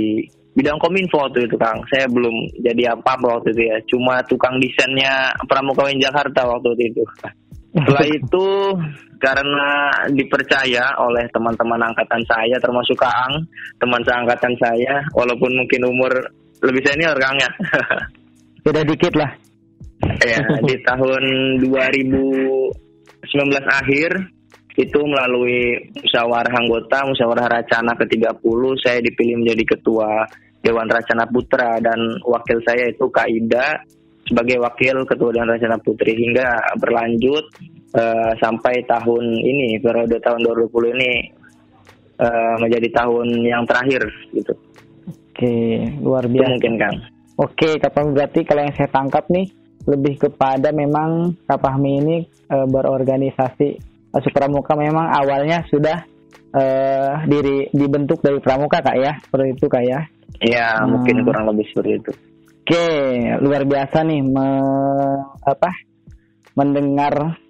bidang 0.54 0.78
kominfo 0.78 1.22
waktu 1.22 1.50
itu 1.50 1.58
Kang. 1.58 1.82
Saya 1.90 2.06
belum 2.06 2.34
jadi 2.62 2.94
apa-apa 2.94 3.38
waktu 3.38 3.50
itu 3.54 3.62
ya. 3.66 3.76
Cuma 3.90 4.22
tukang 4.26 4.62
desainnya 4.62 5.34
Pramuka 5.50 5.86
Win 5.90 5.98
Jakarta 5.98 6.46
waktu 6.46 6.74
itu. 6.78 7.02
Setelah 7.74 8.06
itu 8.18 8.46
karena 9.18 9.70
dipercaya 10.14 10.94
oleh 11.02 11.26
teman-teman 11.34 11.82
angkatan 11.90 12.22
saya 12.26 12.58
termasuk 12.62 12.94
Kaang, 12.94 13.42
teman 13.82 14.02
seangkatan 14.06 14.54
saya 14.62 15.02
walaupun 15.14 15.50
mungkin 15.58 15.82
umur 15.86 16.10
lebih 16.62 16.82
senior 16.86 17.18
Kang 17.18 17.38
ya. 17.38 17.50
Beda 18.66 18.82
dikit 18.86 19.14
lah. 19.18 19.30
ya, 20.22 20.38
di 20.62 20.78
tahun 20.86 21.22
2019 21.66 22.70
akhir 23.66 24.37
itu 24.78 25.00
melalui 25.02 25.90
musyawarah 25.90 26.54
anggota, 26.54 27.02
musyawarah 27.02 27.50
racana 27.50 27.98
ke-30 27.98 28.62
saya 28.78 29.02
dipilih 29.02 29.42
menjadi 29.42 29.74
ketua 29.74 30.22
Dewan 30.62 30.86
Racana 30.86 31.26
Putra 31.26 31.82
dan 31.82 31.98
wakil 32.22 32.62
saya 32.62 32.86
itu 32.86 33.10
Kak 33.10 33.26
Ida 33.26 33.82
sebagai 34.22 34.62
wakil 34.62 35.02
ketua 35.02 35.34
Dewan 35.34 35.50
Racana 35.50 35.78
Putri 35.82 36.14
hingga 36.14 36.78
berlanjut 36.78 37.44
uh, 37.98 38.32
sampai 38.38 38.86
tahun 38.86 39.24
ini 39.42 39.82
periode 39.82 40.22
tahun 40.22 40.46
2020 40.46 40.94
ini 40.94 41.12
uh, 42.22 42.54
menjadi 42.62 42.88
tahun 43.02 43.26
yang 43.42 43.66
terakhir 43.66 44.06
gitu. 44.30 44.54
Oke, 45.34 45.54
luar 46.02 46.26
biasa. 46.26 46.38
Itu 46.38 46.54
mungkin 46.54 46.74
Kang. 46.78 46.96
Oke, 47.38 47.70
kapan 47.78 48.14
berarti 48.14 48.40
kalau 48.42 48.62
yang 48.66 48.74
saya 48.74 48.90
tangkap 48.90 49.24
nih 49.30 49.46
lebih 49.86 50.14
kepada 50.18 50.74
memang 50.74 51.38
Kapahmi 51.46 51.90
ini 52.02 52.16
uh, 52.50 52.66
berorganisasi 52.66 53.87
uh, 54.12 54.20
Supramuka 54.24 54.74
memang 54.74 55.08
awalnya 55.12 55.64
sudah 55.68 56.04
uh, 56.54 57.14
diri 57.28 57.68
dibentuk 57.72 58.20
dari 58.24 58.40
Pramuka 58.40 58.80
kak 58.80 58.96
ya, 58.96 59.12
seperti 59.20 59.46
itu 59.56 59.66
kak 59.68 59.84
ya? 59.84 60.00
Iya, 60.38 60.68
hmm. 60.80 60.88
mungkin 60.88 61.16
kurang 61.26 61.44
lebih 61.50 61.66
seperti 61.72 61.92
itu. 61.98 62.12
Oke, 62.68 62.88
luar 63.40 63.64
biasa 63.64 64.04
nih 64.04 64.20
me, 64.20 64.48
apa 65.40 65.72
mendengar 66.52 67.40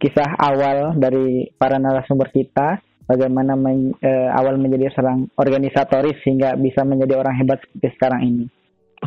kisah 0.00 0.32
awal 0.40 0.96
dari 0.96 1.52
para 1.60 1.76
narasumber 1.76 2.32
kita 2.32 2.80
bagaimana 3.04 3.52
men, 3.52 3.92
e, 4.00 4.10
awal 4.32 4.56
menjadi 4.56 4.96
seorang 4.96 5.28
organisatoris 5.36 6.24
sehingga 6.24 6.56
bisa 6.56 6.88
menjadi 6.88 7.20
orang 7.20 7.36
hebat 7.36 7.60
seperti 7.68 7.88
sekarang 8.00 8.20
ini. 8.24 8.44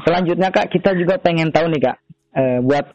Selanjutnya 0.05 0.53
kak 0.53 0.69
kita 0.69 0.93
juga 0.93 1.17
pengen 1.17 1.49
tahu 1.49 1.65
nih 1.73 1.81
kak 1.81 1.97
e, 2.29 2.43
buat 2.61 2.85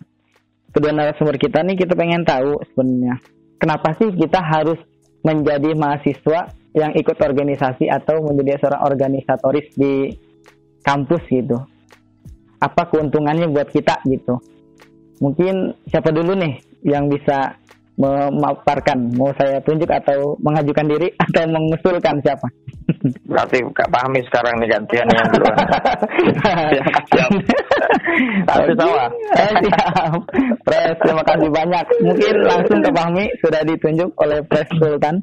kedua 0.70 0.94
narasumber 0.94 1.34
kita 1.38 1.58
nih 1.58 1.74
kita 1.74 1.98
pengen 1.98 2.22
tahu 2.22 2.62
sebenarnya 2.70 3.18
kenapa 3.64 3.96
sih 3.96 4.12
kita 4.12 4.44
harus 4.44 4.76
menjadi 5.24 5.72
mahasiswa 5.72 6.52
yang 6.76 6.92
ikut 6.92 7.16
organisasi 7.16 7.88
atau 7.88 8.20
menjadi 8.20 8.60
seorang 8.60 8.84
organisatoris 8.84 9.72
di 9.72 10.12
kampus 10.84 11.24
gitu. 11.32 11.56
Apa 12.60 12.92
keuntungannya 12.92 13.48
buat 13.48 13.72
kita 13.72 14.04
gitu? 14.04 14.36
Mungkin 15.24 15.72
siapa 15.88 16.12
dulu 16.12 16.36
nih 16.36 16.60
yang 16.84 17.08
bisa 17.08 17.56
memaparkan 17.94 19.14
mau 19.14 19.30
saya 19.38 19.62
tunjuk 19.62 19.86
atau 19.86 20.34
mengajukan 20.42 20.86
diri 20.90 21.08
atau 21.30 21.46
mengusulkan 21.46 22.18
siapa? 22.22 22.48
Berarti 23.24 23.64
Kak 23.72 23.88
Pahmi 23.88 24.20
sekarang 24.28 24.60
nih 24.60 24.68
gantian 24.76 25.08
yang 25.08 25.26
duluan. 25.32 25.56
Siap. 26.44 26.92
Siap 27.14 27.30
tapi 28.48 28.72
sama. 28.76 29.06
eh, 29.40 29.52
siap. 29.64 30.20
Pres 30.64 30.96
terima 31.00 31.22
kasih 31.24 31.48
banyak. 31.48 31.86
Mungkin 32.04 32.34
langsung 32.44 32.78
ke 32.84 32.90
Pahmi 32.92 33.24
sudah 33.40 33.62
ditunjuk 33.64 34.10
oleh 34.20 34.38
Pres 34.44 34.68
Sultan. 34.76 35.16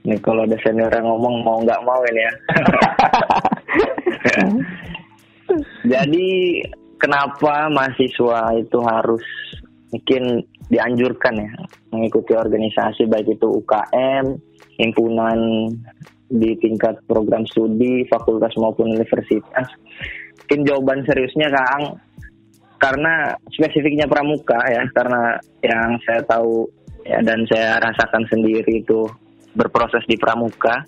Ini 0.00 0.16
kalau 0.24 0.48
ada 0.48 0.56
senior 0.64 0.88
yang 0.90 1.06
ngomong 1.06 1.44
mau 1.44 1.60
nggak 1.60 1.80
mau 1.84 2.00
ini 2.08 2.22
ya. 2.24 2.32
Jadi 5.98 6.28
kenapa 6.96 7.68
mahasiswa 7.68 8.54
itu 8.56 8.78
harus 8.80 9.24
mungkin 9.90 10.46
dianjurkan 10.70 11.34
ya 11.34 11.50
mengikuti 11.90 12.32
organisasi 12.34 13.10
baik 13.10 13.34
itu 13.34 13.46
UKM, 13.46 14.38
himpunan 14.78 15.38
di 16.30 16.54
tingkat 16.62 17.02
program 17.10 17.42
studi, 17.50 18.06
fakultas 18.06 18.54
maupun 18.54 18.94
universitas. 18.94 19.66
Mungkin 20.46 20.60
jawaban 20.66 21.02
seriusnya 21.02 21.50
Kang 21.50 21.98
karena 22.80 23.34
spesifiknya 23.50 24.06
pramuka 24.06 24.56
ya, 24.70 24.82
karena 24.94 25.36
yang 25.60 25.98
saya 26.06 26.22
tahu 26.24 26.64
ya 27.04 27.18
dan 27.20 27.44
saya 27.50 27.82
rasakan 27.82 28.24
sendiri 28.30 28.80
itu 28.80 29.04
berproses 29.52 30.06
di 30.06 30.16
pramuka. 30.16 30.86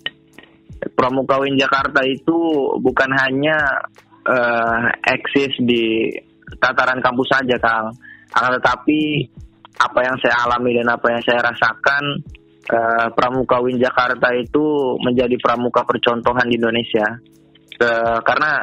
Pramuka 0.95 1.39
Win 1.39 1.59
Jakarta 1.59 2.03
itu 2.03 2.39
bukan 2.83 3.11
hanya 3.23 3.87
uh, 4.27 4.91
eksis 5.07 5.55
di 5.63 6.11
tataran 6.59 6.99
kampus 6.99 7.29
saja, 7.31 7.55
Kang. 7.59 7.95
Akan 8.33 8.57
tetapi 8.59 9.29
apa 9.83 10.01
yang 10.05 10.17
saya 10.21 10.35
alami 10.47 10.77
dan 10.79 10.89
apa 10.93 11.07
yang 11.11 11.23
saya 11.25 11.41
rasakan 11.43 12.05
uh, 12.71 13.07
Pramuka 13.13 13.59
Win 13.65 13.81
Jakarta 13.81 14.31
itu 14.37 14.97
menjadi 15.01 15.35
pramuka 15.41 15.83
percontohan 15.83 16.47
di 16.49 16.57
Indonesia. 16.61 17.07
Uh, 17.83 18.21
karena 18.23 18.63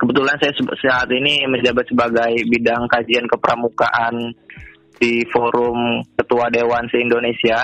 kebetulan 0.00 0.36
saya 0.40 0.52
saat 0.80 1.08
ini 1.12 1.44
menjabat 1.50 1.86
sebagai 1.88 2.32
bidang 2.48 2.88
kajian 2.88 3.26
kepramukaan 3.28 4.32
di 4.96 5.24
forum 5.28 6.00
Ketua 6.16 6.48
Dewan 6.48 6.88
se-Indonesia 6.88 7.60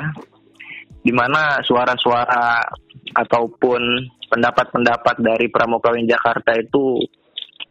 di 1.03 1.11
mana 1.11 1.59
suara-suara 1.65 2.63
ataupun 3.13 3.83
pendapat-pendapat 4.31 5.17
dari 5.19 5.51
Pramuka 5.51 5.93
Win 5.93 6.07
Jakarta 6.07 6.55
itu 6.57 7.03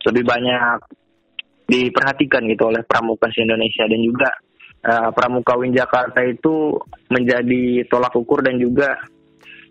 lebih 0.05 0.23
banyak 0.27 1.00
diperhatikan 1.71 2.43
gitu 2.51 2.67
oleh 2.67 2.83
pramuka 2.83 3.31
se-Indonesia 3.31 3.87
dan 3.87 3.99
juga 4.03 4.29
uh, 4.83 5.09
Pramuka 5.15 5.55
Win 5.55 5.71
Jakarta 5.71 6.19
itu 6.25 6.75
menjadi 7.07 7.87
tolak 7.87 8.11
ukur 8.11 8.43
dan 8.43 8.59
juga 8.59 8.91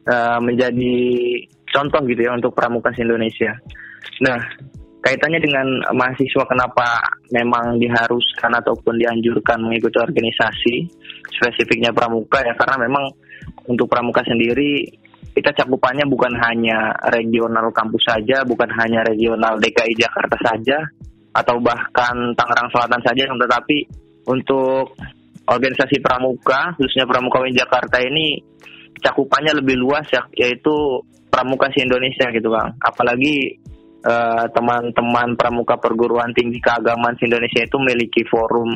uh, 0.08 0.40
menjadi 0.40 0.96
contoh 1.70 2.00
gitu 2.08 2.20
ya 2.24 2.32
untuk 2.32 2.56
pramuka 2.56 2.88
Indonesia. 2.96 3.52
Nah, 4.24 4.40
kaitannya 5.04 5.40
dengan 5.44 5.66
mahasiswa 5.92 6.44
kenapa 6.48 7.04
memang 7.30 7.76
diharuskan 7.76 8.52
ataupun 8.64 8.96
dianjurkan 8.96 9.60
mengikuti 9.60 10.00
organisasi 10.00 10.74
spesifiknya 11.36 11.92
pramuka 11.92 12.40
ya 12.42 12.56
karena 12.56 12.88
memang 12.88 13.04
untuk 13.68 13.88
pramuka 13.88 14.20
sendiri 14.24 14.84
kita 15.30 15.54
cakupannya 15.62 16.10
bukan 16.10 16.34
hanya 16.42 16.90
regional 17.14 17.70
kampus 17.70 18.02
saja, 18.02 18.42
bukan 18.42 18.66
hanya 18.82 19.06
regional 19.06 19.62
DKI 19.62 19.94
Jakarta 19.94 20.36
saja 20.42 20.82
atau 21.30 21.56
bahkan 21.62 22.34
Tangerang 22.34 22.70
Selatan 22.74 23.00
saja 23.06 23.22
tetapi 23.30 23.78
untuk 24.26 24.98
organisasi 25.46 26.02
pramuka 26.02 26.74
khususnya 26.78 27.06
pramuka 27.06 27.42
UIN 27.42 27.54
Jakarta 27.54 27.98
ini 28.02 28.38
cakupannya 29.00 29.58
lebih 29.62 29.78
luas 29.80 30.06
ya 30.10 30.22
yaitu 30.36 31.02
pramuka 31.30 31.70
si 31.74 31.82
Indonesia 31.82 32.28
gitu 32.34 32.50
Bang. 32.50 32.74
Apalagi 32.82 33.56
eh, 34.02 34.44
teman-teman 34.50 35.38
pramuka 35.38 35.78
perguruan 35.78 36.34
tinggi 36.34 36.58
keagamaan 36.58 37.14
di 37.16 37.30
Indonesia 37.30 37.62
itu 37.62 37.76
memiliki 37.78 38.22
forum 38.26 38.70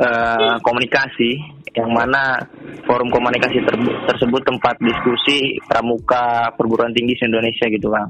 uh, 0.00 0.56
komunikasi 0.60 1.30
yang 1.76 1.92
mana 1.92 2.40
forum 2.88 3.08
komunikasi 3.12 3.60
ter 3.64 3.76
tersebut 4.08 4.42
tempat 4.44 4.80
diskusi 4.80 5.60
pramuka 5.64 6.52
perguruan 6.56 6.92
tinggi 6.92 7.16
di 7.16 7.24
Indonesia 7.28 7.66
gitu 7.68 7.92
bang. 7.92 8.08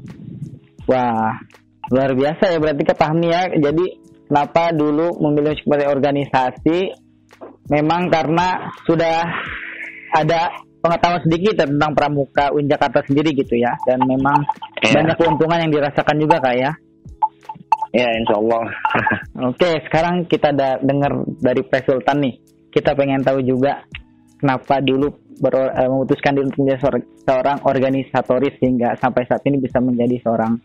Wah 0.87 1.35
luar 1.91 2.11
biasa 2.13 2.43
ya 2.51 2.57
berarti 2.59 2.83
kepahami 2.83 3.27
ya. 3.31 3.41
Jadi 3.55 3.85
kenapa 4.27 4.75
dulu 4.75 5.17
memilih 5.23 5.55
sebagai 5.63 5.87
organisasi 5.91 6.91
memang 7.71 8.11
karena 8.11 8.71
sudah 8.87 9.23
ada 10.15 10.51
pengetahuan 10.79 11.21
sedikit 11.27 11.67
tentang 11.67 11.91
pramuka 11.91 12.53
UIN 12.55 12.71
Jakarta 12.71 13.03
sendiri 13.03 13.35
gitu 13.35 13.59
ya 13.59 13.75
dan 13.83 13.99
memang 14.07 14.39
yeah. 14.79 14.95
banyak 14.95 15.15
keuntungan 15.19 15.59
yang 15.67 15.71
dirasakan 15.73 16.15
juga 16.15 16.39
kak 16.39 16.55
ya 16.55 16.71
ya 17.91 18.07
insya 18.15 18.35
Allah 18.39 18.63
oke 19.51 19.69
sekarang 19.89 20.15
kita 20.31 20.55
ada 20.55 20.79
dengar 20.79 21.11
dari 21.43 21.61
Pak 21.65 21.81
Sultan 21.83 22.23
nih 22.23 22.35
kita 22.71 22.95
pengen 22.95 23.19
tahu 23.25 23.43
juga 23.43 23.83
kenapa 24.39 24.79
dulu 24.79 25.11
ber, 25.41 25.55
uh, 25.75 25.89
memutuskan 25.91 26.37
diri 26.37 26.51
menjadi 26.55 27.03
seorang 27.25 27.57
organisatoris 27.65 28.55
hingga 28.61 28.95
sampai 29.01 29.25
saat 29.25 29.41
ini 29.49 29.57
bisa 29.59 29.81
menjadi 29.81 30.21
seorang 30.23 30.55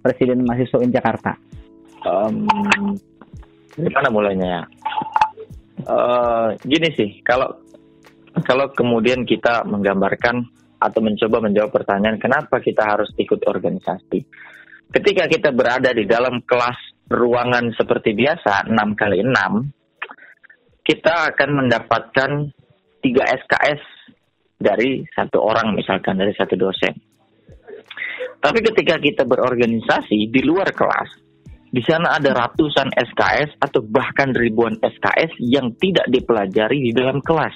presiden 0.00 0.44
mahasiswa 0.44 0.80
UIN 0.80 0.92
Jakarta 0.92 1.32
um, 2.04 2.44
dari 3.76 3.90
mana 3.92 4.08
mulainya 4.08 4.48
ya 4.48 4.62
uh, 5.88 6.48
gini 6.64 6.88
sih 6.96 7.20
kalau 7.24 7.60
kalau 8.44 8.70
kemudian 8.72 9.26
kita 9.26 9.66
menggambarkan 9.66 10.60
atau 10.80 11.00
mencoba 11.04 11.44
menjawab 11.44 11.70
pertanyaan 11.76 12.16
kenapa 12.16 12.58
kita 12.58 12.80
harus 12.80 13.12
ikut 13.20 13.44
organisasi. 13.44 14.24
Ketika 14.90 15.28
kita 15.30 15.52
berada 15.54 15.92
di 15.94 16.08
dalam 16.08 16.42
kelas 16.42 17.06
ruangan 17.10 17.70
seperti 17.76 18.16
biasa 18.16 18.66
6 18.66 18.74
kali 18.98 19.22
6 19.22 20.86
kita 20.86 21.30
akan 21.30 21.50
mendapatkan 21.62 22.30
3 23.04 23.36
SKS 23.44 23.82
dari 24.58 25.04
satu 25.14 25.38
orang 25.38 25.76
misalkan 25.76 26.18
dari 26.18 26.34
satu 26.34 26.58
dosen. 26.58 26.96
Tapi 28.40 28.58
ketika 28.64 28.96
kita 28.96 29.28
berorganisasi 29.28 30.32
di 30.32 30.40
luar 30.40 30.72
kelas, 30.72 31.30
di 31.70 31.84
sana 31.86 32.18
ada 32.18 32.34
ratusan 32.34 32.90
SKS 32.96 33.60
atau 33.62 33.84
bahkan 33.84 34.34
ribuan 34.34 34.74
SKS 34.80 35.38
yang 35.38 35.70
tidak 35.78 36.08
dipelajari 36.10 36.88
di 36.88 36.90
dalam 36.90 37.22
kelas. 37.22 37.54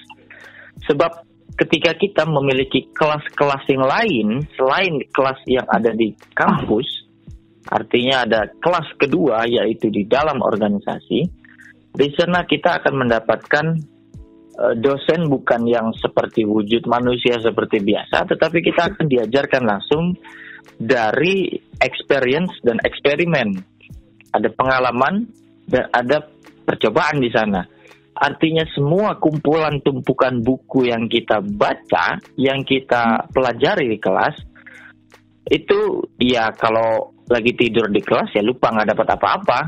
Sebab 0.87 1.13
ketika 1.59 1.99
kita 1.99 2.23
memiliki 2.29 2.91
kelas-kelas 2.95 3.65
yang 3.67 3.85
lain 3.87 4.27
selain 4.55 5.03
kelas 5.11 5.41
yang 5.51 5.67
ada 5.67 5.91
di 5.91 6.15
kampus, 6.37 6.87
artinya 7.73 8.23
ada 8.23 8.47
kelas 8.61 8.87
kedua 9.01 9.49
yaitu 9.51 9.91
di 9.91 10.07
dalam 10.07 10.45
organisasi, 10.45 11.21
di 11.95 12.09
sana 12.15 12.47
kita 12.47 12.83
akan 12.83 12.95
mendapatkan 13.07 13.67
uh, 14.63 14.75
dosen 14.79 15.27
bukan 15.27 15.63
yang 15.67 15.91
seperti 15.99 16.47
wujud 16.47 16.87
manusia 16.87 17.39
seperti 17.43 17.83
biasa, 17.83 18.31
tetapi 18.31 18.63
kita 18.63 18.95
akan 18.95 19.07
diajarkan 19.11 19.63
langsung 19.67 20.15
dari 20.79 21.55
experience 21.79 22.55
dan 22.67 22.81
eksperimen. 22.83 23.59
Ada 24.35 24.51
pengalaman 24.55 25.31
dan 25.71 25.87
ada 25.95 26.27
percobaan 26.67 27.23
di 27.23 27.31
sana. 27.31 27.63
Artinya 28.15 28.63
semua 28.71 29.19
kumpulan 29.19 29.83
tumpukan 29.83 30.39
buku 30.39 30.87
yang 30.87 31.11
kita 31.11 31.43
baca, 31.43 32.23
yang 32.39 32.63
kita 32.63 33.27
pelajari 33.35 33.91
di 33.91 33.99
kelas, 33.99 34.39
itu 35.51 36.09
ya 36.23 36.55
kalau 36.55 37.13
lagi 37.27 37.53
tidur 37.59 37.91
di 37.91 38.01
kelas 38.01 38.33
ya 38.33 38.43
lupa 38.45 38.71
nggak 38.71 38.95
dapat 38.95 39.09
apa-apa. 39.19 39.61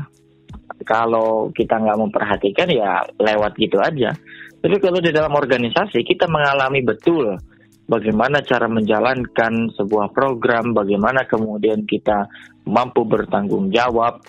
Kalau 0.87 1.51
kita 1.51 1.75
nggak 1.75 1.99
memperhatikan 1.99 2.69
ya 2.71 3.03
lewat 3.19 3.57
gitu 3.59 3.81
aja. 3.81 4.15
Tapi 4.57 4.77
kalau 4.79 5.03
di 5.03 5.11
dalam 5.11 5.33
organisasi 5.35 6.01
kita 6.07 6.29
mengalami 6.31 6.81
betul 6.81 7.35
bagaimana 7.87 8.43
cara 8.43 8.67
menjalankan 8.67 9.71
sebuah 9.73 10.11
program, 10.11 10.75
bagaimana 10.75 11.23
kemudian 11.25 11.87
kita 11.87 12.27
mampu 12.67 13.07
bertanggung 13.07 13.71
jawab, 13.71 14.21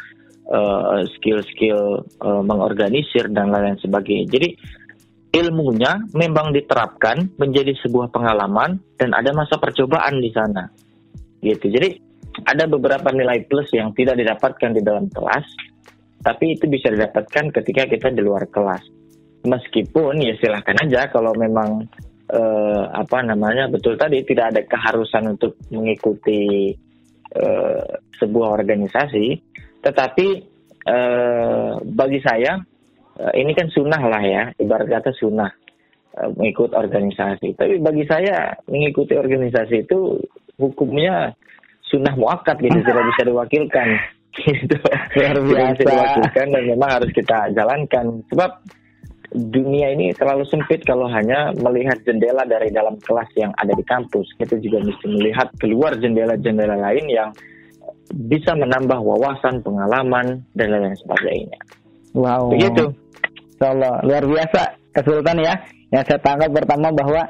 eh, 0.49 1.03
skill-skill 1.18 2.07
uh, 2.23 2.40
mengorganisir 2.40 3.29
dan 3.35 3.53
lain-lain 3.53 3.77
sebagainya. 3.83 4.27
Jadi 4.31 4.49
ilmunya 5.35 6.09
memang 6.16 6.57
diterapkan 6.57 7.37
menjadi 7.37 7.77
sebuah 7.85 8.09
pengalaman 8.09 8.81
dan 8.97 9.12
ada 9.12 9.35
masa 9.37 9.61
percobaan 9.61 10.23
di 10.23 10.31
sana. 10.33 10.64
Gitu. 11.44 11.68
Jadi 11.68 11.88
ada 12.49 12.64
beberapa 12.71 13.11
nilai 13.12 13.44
plus 13.44 13.68
yang 13.75 13.92
tidak 13.92 14.16
didapatkan 14.16 14.71
di 14.73 14.81
dalam 14.81 15.11
kelas, 15.11 15.47
tapi 16.23 16.57
itu 16.57 16.64
bisa 16.71 16.88
didapatkan 16.88 17.51
ketika 17.61 17.83
kita 17.90 18.09
di 18.14 18.23
luar 18.23 18.47
kelas. 18.49 18.83
Meskipun 19.47 20.18
ya 20.18 20.35
silahkan 20.38 20.77
aja 20.83 21.07
kalau 21.12 21.31
memang 21.37 21.87
uh, 22.33 22.85
apa 22.93 23.25
namanya 23.25 23.69
betul 23.69 23.97
tadi 23.97 24.25
tidak 24.25 24.57
ada 24.57 24.62
keharusan 24.64 25.37
untuk 25.37 25.57
mengikuti 25.73 26.73
uh, 27.37 27.87
sebuah 28.19 28.49
organisasi, 28.59 29.27
tetapi 29.81 30.27
eh, 30.88 31.73
bagi 31.83 32.21
saya 32.23 32.59
eh, 33.19 33.33
ini 33.38 33.53
kan 33.55 33.69
sunnah 33.71 34.03
lah 34.03 34.23
ya, 34.23 34.43
ibarat 34.59 34.88
kata 34.91 35.11
sunnah 35.14 35.51
eh, 36.19 36.29
mengikut 36.35 36.75
organisasi. 36.75 37.55
Tapi 37.55 37.79
bagi 37.79 38.05
saya 38.09 38.59
mengikuti 38.67 39.14
organisasi 39.14 39.87
itu 39.87 40.19
hukumnya 40.59 41.33
sunnah 41.87 42.14
muakat 42.19 42.59
gitu, 42.61 42.79
tidak 42.83 43.05
bisa 43.14 43.23
diwakilkan. 43.27 43.88
Gitu. 44.38 44.79
Bisa 45.19 45.83
diwakilkan 45.83 46.47
dan 46.55 46.62
memang 46.62 46.91
harus 46.95 47.11
kita 47.11 47.51
jalankan. 47.59 48.23
Sebab 48.31 48.51
dunia 49.33 49.93
ini 49.93 50.17
terlalu 50.17 50.49
sempit 50.49 50.81
kalau 50.88 51.05
hanya 51.09 51.53
melihat 51.61 52.01
jendela 52.05 52.49
dari 52.49 52.73
dalam 52.73 52.97
kelas 53.05 53.29
yang 53.37 53.53
ada 53.61 53.73
di 53.77 53.85
kampus. 53.85 54.25
Kita 54.41 54.57
juga 54.57 54.81
mesti 54.81 55.07
melihat 55.09 55.53
keluar 55.61 55.93
jendela-jendela 56.01 56.77
lain 56.81 57.05
yang 57.12 57.31
bisa 58.09 58.57
menambah 58.57 58.97
wawasan, 59.05 59.61
pengalaman, 59.61 60.41
dan 60.57 60.67
lain-lain 60.73 60.97
sebagainya. 61.05 61.61
Wow. 62.17 62.49
Begitu. 62.57 62.88
Allah 63.59 64.01
luar 64.07 64.25
biasa 64.25 64.61
kesulitan 64.97 65.38
ya. 65.43 65.55
Yang 65.88 66.05
saya 66.14 66.21
tangkap 66.21 66.51
pertama 66.53 66.88
bahwa 66.95 67.23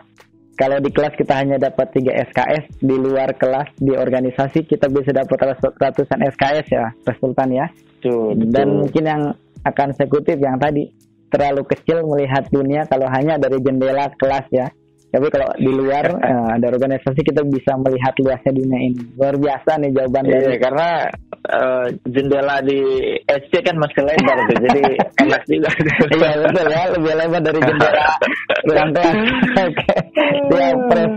kalau 0.58 0.78
di 0.82 0.90
kelas 0.90 1.14
kita 1.14 1.38
hanya 1.38 1.56
dapat 1.58 1.94
3 1.94 2.34
SKS, 2.34 2.82
di 2.82 2.96
luar 2.98 3.30
kelas 3.38 3.70
di 3.78 3.94
organisasi 3.94 4.66
kita 4.66 4.90
bisa 4.90 5.14
dapat 5.14 5.54
ratusan 5.78 6.18
SKS 6.34 6.66
ya, 6.74 6.90
Sultan 7.22 7.54
ya. 7.54 7.66
Betul, 7.70 8.42
Dan 8.50 8.82
mungkin 8.82 9.04
yang 9.06 9.22
akan 9.62 9.94
eksekutif 9.94 10.38
yang 10.38 10.58
tadi 10.58 10.90
terlalu 11.28 11.62
kecil 11.68 12.04
melihat 12.08 12.44
dunia 12.48 12.84
kalau 12.88 13.08
hanya 13.08 13.36
dari 13.36 13.60
jendela 13.60 14.08
kelas 14.16 14.48
ya. 14.52 14.68
Tapi 15.08 15.24
kalau 15.32 15.48
di 15.56 15.72
luar 15.72 16.04
uh, 16.20 16.48
ada 16.60 16.68
organisasi 16.68 17.24
kita 17.24 17.40
bisa 17.48 17.72
melihat 17.80 18.12
luasnya 18.20 18.52
dunia 18.52 18.78
ini. 18.92 19.02
Luar 19.16 19.40
biasa 19.40 19.80
nih 19.80 19.90
jawaban 19.96 20.24
iya, 20.28 20.32
dari 20.36 20.56
karena 20.60 20.88
uh, 21.48 21.86
jendela 22.04 22.56
di 22.60 22.80
SC 23.24 23.52
kan 23.64 23.76
masih 23.80 24.04
lebar 24.04 24.36
tuh, 24.52 24.56
jadi 24.68 24.82
enak 25.24 25.42
juga. 25.48 25.70
iya 26.12 26.30
betul 26.44 26.66
ya, 26.68 26.82
lebih 26.92 27.14
lebar 27.16 27.40
dari 27.40 27.60
jendela 27.64 28.04
ruang 28.68 28.90
kelas. 28.92 29.16
Oke, 29.64 29.94
ya 30.52 30.68
pres. 30.76 31.14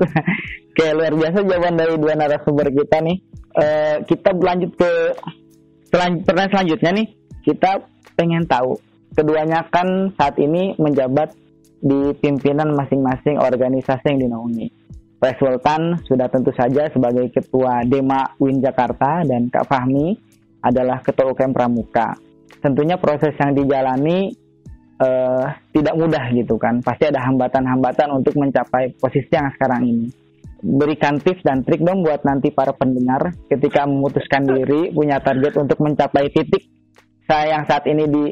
Oke, 0.71 0.86
luar 0.95 1.13
biasa 1.19 1.38
jawaban 1.43 1.76
dari 1.76 1.95
dua 2.00 2.13
narasumber 2.15 2.67
kita 2.71 2.97
nih. 3.04 3.17
Uh, 3.52 3.95
kita 4.08 4.32
berlanjut 4.32 4.71
ke 4.80 4.91
selan 5.91 6.24
pertanyaan 6.24 6.52
selanjutnya 6.56 6.91
nih. 6.95 7.08
Kita 7.43 7.71
pengen 8.15 8.47
tahu 8.47 8.80
keduanya 9.15 9.67
kan 9.69 10.15
saat 10.15 10.39
ini 10.39 10.76
menjabat 10.80 11.36
di 11.82 12.13
pimpinan 12.21 12.78
masing-masing 12.78 13.41
organisasi 13.41 14.06
yang 14.13 14.19
dinaungi. 14.30 14.67
Pak 15.21 15.38
Sultan 15.38 16.02
sudah 16.06 16.30
tentu 16.34 16.50
saja 16.54 16.89
sebagai 16.89 17.30
Ketua 17.30 17.86
Dema 17.86 18.26
UIN 18.41 18.58
Jakarta 18.58 19.21
dan 19.21 19.54
Kak 19.54 19.69
Fahmi 19.69 20.17
adalah 20.65 21.02
Ketua 21.06 21.30
UKM 21.30 21.54
Pramuka. 21.54 22.17
Tentunya 22.62 22.97
proses 22.97 23.34
yang 23.38 23.54
dijalani 23.54 24.34
uh, 24.97 25.45
tidak 25.74 25.93
mudah 25.93 26.26
gitu 26.34 26.58
kan. 26.58 26.82
Pasti 26.82 27.10
ada 27.10 27.21
hambatan-hambatan 27.21 28.10
untuk 28.17 28.34
mencapai 28.38 28.97
posisi 28.97 29.30
yang 29.34 29.50
sekarang 29.58 29.86
ini. 29.86 30.08
berikan 30.62 31.17
tips 31.17 31.41
dan 31.41 31.65
trik 31.65 31.82
dong 31.82 32.06
buat 32.06 32.21
nanti 32.21 32.54
para 32.54 32.69
pendengar 32.69 33.34
ketika 33.50 33.82
memutuskan 33.89 34.45
diri 34.45 34.93
punya 34.93 35.17
target 35.17 35.58
untuk 35.58 35.82
mencapai 35.82 36.30
titik 36.30 36.69
saya 37.26 37.58
yang 37.58 37.65
saat 37.65 37.89
ini 37.89 38.06
di 38.06 38.24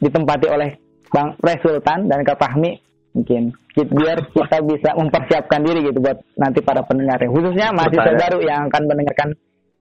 ditempati 0.00 0.46
oleh 0.48 0.70
Bang 1.12 1.36
Resultan 1.44 2.08
dan 2.08 2.24
Kak 2.24 2.40
Fahmi. 2.40 2.80
Mungkin 3.10 3.52
biar 3.74 4.18
kita 4.30 4.58
bisa 4.62 4.90
mempersiapkan 4.94 5.60
diri 5.66 5.86
gitu 5.90 5.98
buat 5.98 6.18
nanti 6.38 6.62
para 6.62 6.82
pendengar. 6.86 7.18
Khususnya 7.26 7.74
mahasiswa 7.74 8.14
baru 8.16 8.38
yang 8.42 8.70
akan 8.70 8.82
mendengarkan 8.86 9.28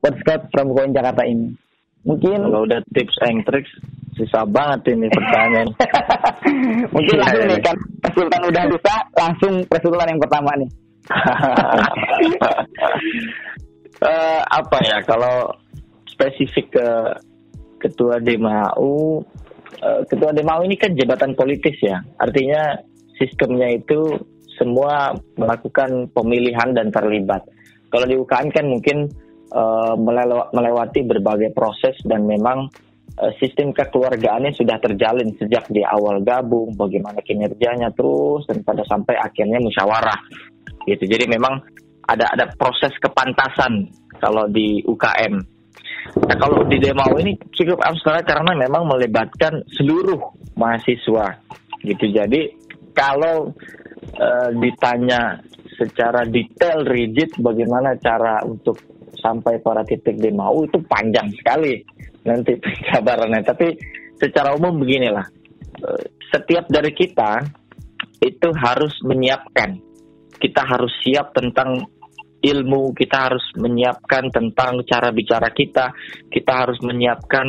podcast 0.01 0.43
Pramuka 0.49 0.89
Jakarta 0.89 1.23
ini. 1.25 1.53
Mungkin 2.07 2.47
kalau 2.47 2.63
udah 2.63 2.79
tips 2.95 3.15
and 3.27 3.43
tricks 3.43 3.69
susah 4.15 4.43
banget 4.47 4.95
ini 4.95 5.07
pertanyaan. 5.11 5.69
Mungkin 6.95 7.15
langsung 7.19 7.45
nih 7.47 7.59
kan 7.63 7.75
Resultan 8.07 8.41
udah 8.47 8.63
bisa 8.71 8.93
langsung 9.15 9.53
Resultan 9.67 10.09
yang 10.11 10.21
pertama 10.23 10.51
nih. 10.59 10.69
Uh, 13.99 14.41
apa 14.59 14.77
ya 14.85 14.97
kalau 15.03 15.53
spesifik 16.07 16.67
ke 16.75 16.87
ketua 17.79 18.19
DMAU 18.19 19.23
uh, 19.81 20.01
ketua 20.07 20.33
DMAU 20.33 20.65
ini 20.65 20.75
kan 20.75 20.93
jabatan 20.97 21.33
politis 21.37 21.77
ya 21.81 22.01
artinya 22.17 22.77
sistemnya 23.17 23.69
itu 23.75 24.17
semua 24.59 25.15
melakukan 25.39 26.11
pemilihan 26.11 26.75
dan 26.75 26.91
terlibat 26.91 27.45
kalau 27.89 28.05
di 28.05 28.15
UKM 28.17 28.49
kan 28.53 28.65
mungkin 28.69 29.09
uh, 29.53 29.97
melewati 30.53 31.05
berbagai 31.05 31.53
proses 31.57 31.97
dan 32.05 32.25
memang 32.25 32.69
uh, 33.17 33.31
sistem 33.41 33.73
kekeluargaannya 33.73 34.53
sudah 34.53 34.77
terjalin 34.77 35.33
sejak 35.41 35.65
di 35.73 35.81
awal 35.81 36.21
gabung 36.21 36.73
bagaimana 36.77 37.19
kinerjanya 37.25 37.89
terus 37.97 38.45
dan 38.45 38.61
pada 38.61 38.85
sampai 38.85 39.17
akhirnya 39.17 39.57
musyawarah 39.57 40.19
gitu. 40.85 41.03
Jadi 41.05 41.25
memang 41.29 41.59
ada 42.09 42.29
ada 42.33 42.45
proses 42.57 42.93
kepantasan 43.01 43.89
kalau 44.21 44.45
di 44.49 44.81
UKM. 44.85 45.58
Nah 46.25 46.35
kalau 46.37 46.65
di 46.65 46.77
Demau 46.81 47.15
ini 47.19 47.35
cukup 47.53 47.79
abstrak 47.83 48.25
karena 48.25 48.55
memang 48.55 48.87
melibatkan 48.89 49.61
seluruh 49.77 50.19
mahasiswa 50.57 51.37
gitu. 51.85 52.05
Jadi 52.11 52.49
kalau 52.95 53.53
uh, 54.17 54.49
ditanya 54.57 55.39
secara 55.79 56.27
detail 56.27 56.83
rigid 56.87 57.31
bagaimana 57.39 57.95
cara 57.99 58.43
untuk 58.43 58.79
sampai 59.19 59.59
pada 59.59 59.83
titik 59.83 60.19
Demau 60.19 60.65
itu 60.65 60.79
panjang 60.87 61.29
sekali 61.37 61.79
nanti 62.27 62.57
kabarannya. 62.91 63.41
Tapi 63.45 63.67
secara 64.19 64.55
umum 64.55 64.81
beginilah, 64.81 65.25
uh, 65.85 66.03
setiap 66.31 66.67
dari 66.67 66.91
kita 66.91 67.43
itu 68.19 68.51
harus 68.51 68.91
menyiapkan 69.07 69.89
kita 70.39 70.63
harus 70.63 70.89
siap 71.03 71.35
tentang 71.35 71.83
ilmu, 72.39 72.95
kita 72.95 73.29
harus 73.29 73.43
menyiapkan 73.59 74.31
tentang 74.31 74.83
cara 74.87 75.11
bicara 75.11 75.51
kita, 75.51 75.91
kita 76.31 76.53
harus 76.65 76.79
menyiapkan 76.79 77.47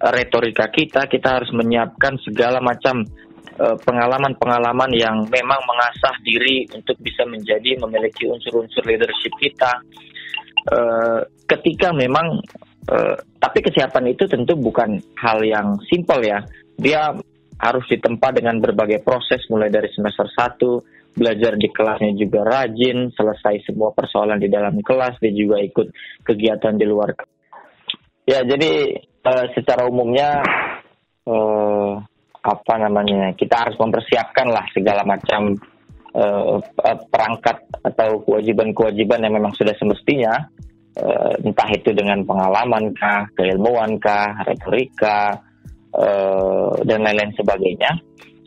uh, 0.00 0.12
retorika 0.14 0.70
kita, 0.70 1.10
kita 1.10 1.42
harus 1.42 1.50
menyiapkan 1.50 2.14
segala 2.22 2.62
macam 2.62 3.02
uh, 3.58 3.76
pengalaman-pengalaman 3.82 4.90
yang 4.94 5.26
memang 5.26 5.60
mengasah 5.66 6.14
diri 6.22 6.66
untuk 6.70 6.94
bisa 7.02 7.26
menjadi 7.26 7.78
memiliki 7.82 8.30
unsur-unsur 8.30 8.86
leadership 8.86 9.34
kita. 9.42 9.82
Uh, 10.70 11.24
ketika 11.48 11.90
memang, 11.90 12.36
tapi 13.38 13.62
kesiapan 13.62 14.10
itu 14.10 14.26
tentu 14.26 14.58
bukan 14.58 14.98
hal 15.14 15.38
yang 15.46 15.78
simpel 15.86 16.18
ya. 16.26 16.42
Dia 16.74 17.14
harus 17.60 17.84
ditempa 17.86 18.32
dengan 18.34 18.58
berbagai 18.58 19.04
proses 19.04 19.44
mulai 19.52 19.68
dari 19.68 19.86
semester 19.92 20.26
1 20.26 20.99
belajar 21.14 21.58
di 21.58 21.68
kelasnya 21.70 22.12
juga 22.14 22.46
rajin, 22.46 23.10
selesai 23.12 23.66
semua 23.66 23.90
persoalan 23.90 24.38
di 24.38 24.48
dalam 24.48 24.78
kelas, 24.80 25.18
dia 25.18 25.34
juga 25.34 25.58
ikut 25.58 25.90
kegiatan 26.22 26.74
di 26.78 26.86
luar. 26.86 27.12
Ya, 28.24 28.46
jadi 28.46 28.94
uh, 29.26 29.46
secara 29.52 29.90
umumnya 29.90 30.40
uh, 31.26 31.98
apa 32.40 32.74
namanya, 32.78 33.34
kita 33.34 33.66
harus 33.66 33.76
mempersiapkan 33.76 34.48
lah 34.48 34.64
segala 34.72 35.02
macam 35.04 35.58
uh, 36.14 36.62
perangkat 37.10 37.58
atau 37.84 38.22
kewajiban-kewajiban 38.24 39.26
yang 39.26 39.34
memang 39.34 39.52
sudah 39.58 39.74
semestinya, 39.76 40.46
uh, 40.96 41.34
entah 41.42 41.70
itu 41.74 41.90
dengan 41.92 42.22
pengalaman 42.24 42.94
kah, 42.96 43.28
keilmuan 43.34 43.98
kah, 43.98 44.46
retorika, 44.46 45.36
uh, 45.92 46.80
dan 46.86 47.02
lain-lain 47.02 47.34
sebagainya 47.34 47.98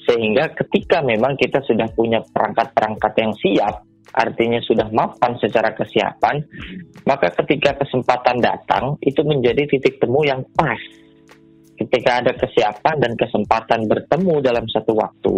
sehingga 0.03 0.51
ketika 0.51 0.99
memang 0.99 1.39
kita 1.39 1.63
sudah 1.63 1.87
punya 1.95 2.19
perangkat-perangkat 2.19 3.13
yang 3.19 3.33
siap, 3.39 3.75
artinya 4.13 4.59
sudah 4.61 4.87
mapan 4.91 5.33
secara 5.39 5.71
kesiapan, 5.73 6.43
maka 7.07 7.31
ketika 7.43 7.73
kesempatan 7.79 8.43
datang 8.43 8.99
itu 9.01 9.23
menjadi 9.23 9.63
titik 9.65 9.97
temu 9.97 10.21
yang 10.27 10.43
pas. 10.53 10.79
Ketika 11.73 12.21
ada 12.21 12.31
kesiapan 12.37 12.95
dan 13.01 13.13
kesempatan 13.17 13.89
bertemu 13.89 14.35
dalam 14.45 14.65
satu 14.69 14.93
waktu, 14.93 15.35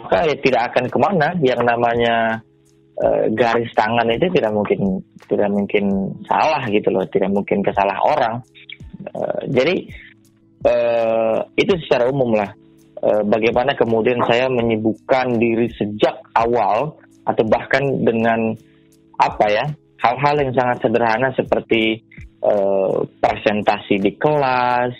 maka 0.00 0.24
ya 0.30 0.36
tidak 0.40 0.62
akan 0.72 0.84
ke 0.88 0.98
mana 0.98 1.28
yang 1.44 1.60
namanya 1.60 2.40
e, 2.96 3.30
garis 3.36 3.70
tangan 3.76 4.08
itu 4.08 4.32
tidak 4.32 4.50
mungkin 4.56 4.80
tidak 5.28 5.50
mungkin 5.52 5.84
salah 6.24 6.64
gitu 6.72 6.88
loh, 6.88 7.04
tidak 7.12 7.30
mungkin 7.30 7.60
kesalah 7.60 8.00
orang. 8.00 8.34
E, 9.04 9.22
jadi 9.52 9.74
e, 10.64 10.74
itu 11.60 11.72
secara 11.84 12.08
umum 12.08 12.32
lah 12.32 12.61
bagaimana 13.02 13.74
kemudian 13.74 14.22
saya 14.30 14.46
menyibukkan 14.46 15.34
diri 15.34 15.66
sejak 15.74 16.22
awal 16.38 16.94
atau 17.26 17.44
bahkan 17.50 17.82
dengan 18.02 18.54
apa 19.18 19.46
ya 19.50 19.64
hal-hal 20.02 20.34
yang 20.42 20.52
sangat 20.54 20.76
sederhana 20.82 21.30
seperti 21.34 22.02
uh, 22.42 23.06
presentasi 23.22 24.02
di 24.02 24.12
kelas, 24.18 24.92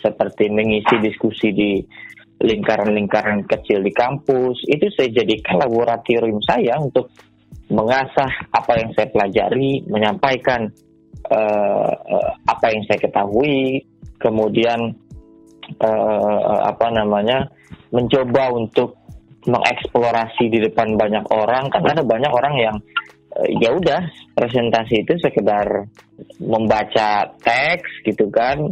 seperti 0.00 0.52
mengisi 0.52 1.00
diskusi 1.00 1.48
di 1.56 1.72
lingkaran-lingkaran 2.42 3.46
kecil 3.46 3.80
di 3.80 3.94
kampus 3.94 4.66
itu 4.66 4.90
saya 4.98 5.08
jadikan 5.14 5.62
laboratorium 5.62 6.42
saya 6.42 6.74
untuk 6.82 7.08
mengasah 7.72 8.28
apa 8.52 8.72
yang 8.76 8.90
saya 8.92 9.08
pelajari, 9.08 9.80
menyampaikan 9.88 10.68
uh, 11.32 11.94
uh, 11.96 12.30
apa 12.44 12.66
yang 12.68 12.84
saya 12.84 13.00
ketahui, 13.00 13.80
kemudian 14.20 14.92
uh, 15.80 16.60
apa 16.68 16.86
namanya 16.92 17.48
mencoba 17.92 18.52
untuk 18.52 18.98
mengeksplorasi 19.46 20.48
di 20.48 20.58
depan 20.62 20.94
banyak 20.94 21.26
orang 21.34 21.66
kan 21.72 21.82
ada 21.82 22.02
banyak 22.06 22.32
orang 22.32 22.54
yang 22.58 22.76
uh, 23.36 23.48
ya 23.60 23.74
udah 23.74 24.00
presentasi 24.36 25.02
itu 25.02 25.14
sekedar 25.18 25.88
membaca 26.38 27.26
teks 27.42 28.06
gitu 28.06 28.30
kan 28.30 28.70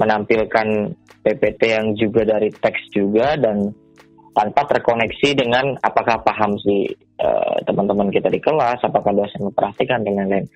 menampilkan 0.00 0.96
PPT 1.20 1.60
yang 1.76 1.92
juga 1.96 2.24
dari 2.24 2.48
teks 2.48 2.88
juga 2.96 3.36
dan 3.36 3.68
tanpa 4.32 4.62
terkoneksi 4.64 5.36
dengan 5.36 5.76
apakah 5.84 6.22
paham 6.24 6.56
si 6.62 6.88
uh, 7.20 7.58
teman-teman 7.66 8.08
kita 8.08 8.32
di 8.32 8.40
kelas, 8.40 8.80
apakah 8.80 9.12
dosen 9.12 9.50
memperhatikan 9.50 10.00
dan 10.06 10.16
lain-lain. 10.16 10.46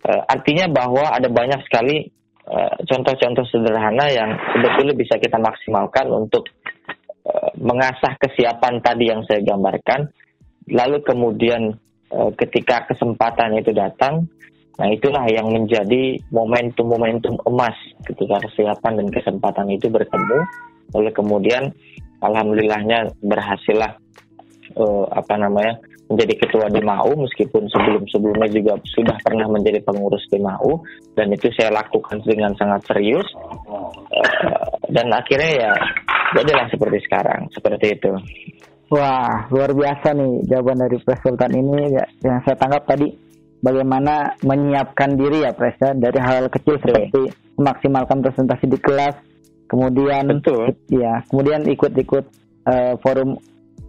Uh, 0.00 0.22
artinya 0.30 0.70
bahwa 0.72 1.12
ada 1.12 1.28
banyak 1.28 1.60
sekali 1.68 2.08
contoh-contoh 2.86 3.46
sederhana 3.46 4.10
yang 4.10 4.34
sebetulnya 4.54 4.94
bisa 4.98 5.14
kita 5.22 5.38
maksimalkan 5.38 6.10
untuk 6.10 6.50
uh, 7.26 7.50
mengasah 7.62 8.18
kesiapan 8.18 8.82
tadi 8.82 9.10
yang 9.10 9.22
saya 9.26 9.38
gambarkan. 9.46 10.10
Lalu 10.70 11.02
kemudian 11.06 11.74
uh, 12.10 12.30
ketika 12.34 12.90
kesempatan 12.90 13.54
itu 13.58 13.70
datang, 13.70 14.26
nah 14.78 14.90
itulah 14.90 15.26
yang 15.30 15.46
menjadi 15.50 16.18
momentum-momentum 16.34 17.38
emas 17.46 17.74
ketika 18.06 18.42
kesiapan 18.50 18.98
dan 18.98 19.08
kesempatan 19.14 19.66
itu 19.70 19.86
bertemu. 19.86 20.38
Lalu 20.90 21.10
kemudian 21.14 21.70
alhamdulillahnya 22.18 23.14
berhasillah 23.22 23.94
apa 25.10 25.34
namanya 25.34 25.82
menjadi 26.10 26.34
ketua 26.42 26.66
DMAU 26.66 27.14
meskipun 27.22 27.70
sebelum-sebelumnya 27.70 28.50
juga 28.50 28.74
sudah 28.82 29.14
pernah 29.22 29.46
menjadi 29.46 29.78
pengurus 29.86 30.26
DMAU 30.26 30.82
dan 31.14 31.30
itu 31.30 31.46
saya 31.54 31.70
lakukan 31.70 32.18
dengan 32.26 32.50
sangat 32.58 32.82
serius 32.90 33.26
uh, 33.38 33.94
dan 34.90 35.06
akhirnya 35.14 35.70
ya 35.70 35.72
jadilah 36.34 36.66
seperti 36.66 36.98
sekarang 37.06 37.46
seperti 37.54 37.94
itu. 37.94 38.10
Wah 38.90 39.46
luar 39.54 39.70
biasa 39.70 40.10
nih 40.18 40.50
jawaban 40.50 40.82
dari 40.82 40.98
Pres 40.98 41.22
Sultan 41.22 41.54
ini 41.54 41.94
ya, 41.94 42.04
yang 42.26 42.42
saya 42.42 42.58
tangkap 42.58 42.90
tadi 42.90 43.06
bagaimana 43.62 44.34
menyiapkan 44.42 45.14
diri 45.14 45.46
ya 45.46 45.54
Pres 45.54 45.78
ya 45.78 45.94
dari 45.94 46.18
hal, 46.18 46.42
-hal 46.42 46.46
kecil 46.50 46.74
seperti 46.82 47.30
memaksimalkan 47.54 48.18
presentasi 48.18 48.66
di 48.66 48.78
kelas 48.82 49.14
kemudian 49.70 50.26
Betul. 50.26 50.74
ya 50.90 51.22
kemudian 51.30 51.62
ikut-ikut 51.70 52.24
uh, 52.66 52.98
forum 52.98 53.38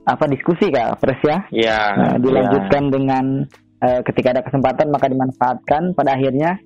apa 0.06 0.26
diskusi 0.30 0.74
kak 0.74 0.98
Pres 0.98 1.22
ya? 1.22 1.38
Iya. 1.54 1.80
Nah, 1.98 2.16
dilanjutkan 2.18 2.84
ya. 2.90 2.92
dengan 2.92 3.26
uh, 3.82 4.02
ketika 4.06 4.28
ada 4.38 4.42
kesempatan 4.46 4.88
maka 4.90 5.06
dimanfaatkan. 5.10 5.94
Pada 5.94 6.18
akhirnya 6.18 6.58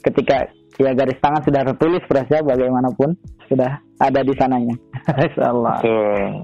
ketika 0.00 0.48
ya 0.78 0.94
garis 0.94 1.18
tangan 1.20 1.42
sudah 1.44 1.62
tertulis 1.74 2.02
Pres 2.08 2.28
ya 2.30 2.40
bagaimanapun 2.40 3.18
sudah 3.48 3.80
ada 3.98 4.20
di 4.22 4.34
sananya. 4.36 4.76
Insyaallah. 5.26 5.78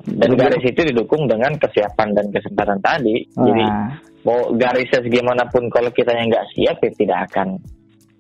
Dan 0.05 0.29
Jadi, 0.33 0.35
garis 0.35 0.65
itu 0.65 0.81
didukung 0.91 1.31
dengan 1.31 1.55
kesiapan 1.57 2.09
dan 2.17 2.27
kesempatan 2.33 2.79
tadi. 2.83 3.25
Wah. 3.37 3.45
Jadi 3.47 3.65
mau 4.25 4.41
garisnya 4.57 5.01
segimanapun 5.05 5.69
kalau 5.69 5.93
kita 5.93 6.17
yang 6.17 6.33
nggak 6.33 6.49
siap 6.57 6.77
ya 6.81 6.91
tidak 6.97 7.19
akan 7.31 7.49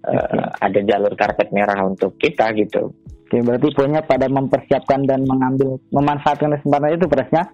uh, 0.04 0.46
ada 0.60 0.80
jalur 0.84 1.12
karpet 1.16 1.48
merah 1.50 1.80
untuk 1.84 2.14
kita 2.20 2.52
gitu. 2.56 2.92
Oke, 3.24 3.40
berarti 3.40 3.68
poinnya 3.72 4.04
pada 4.04 4.28
mempersiapkan 4.28 5.08
dan 5.08 5.24
mengambil 5.24 5.80
memanfaatkan 5.90 6.54
kesempatan 6.60 6.94
itu 6.94 7.08
presnya. 7.08 7.44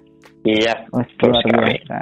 Iya. 0.45 0.89
Oh, 0.93 1.05
luar 1.05 1.45
biasa. 1.45 1.99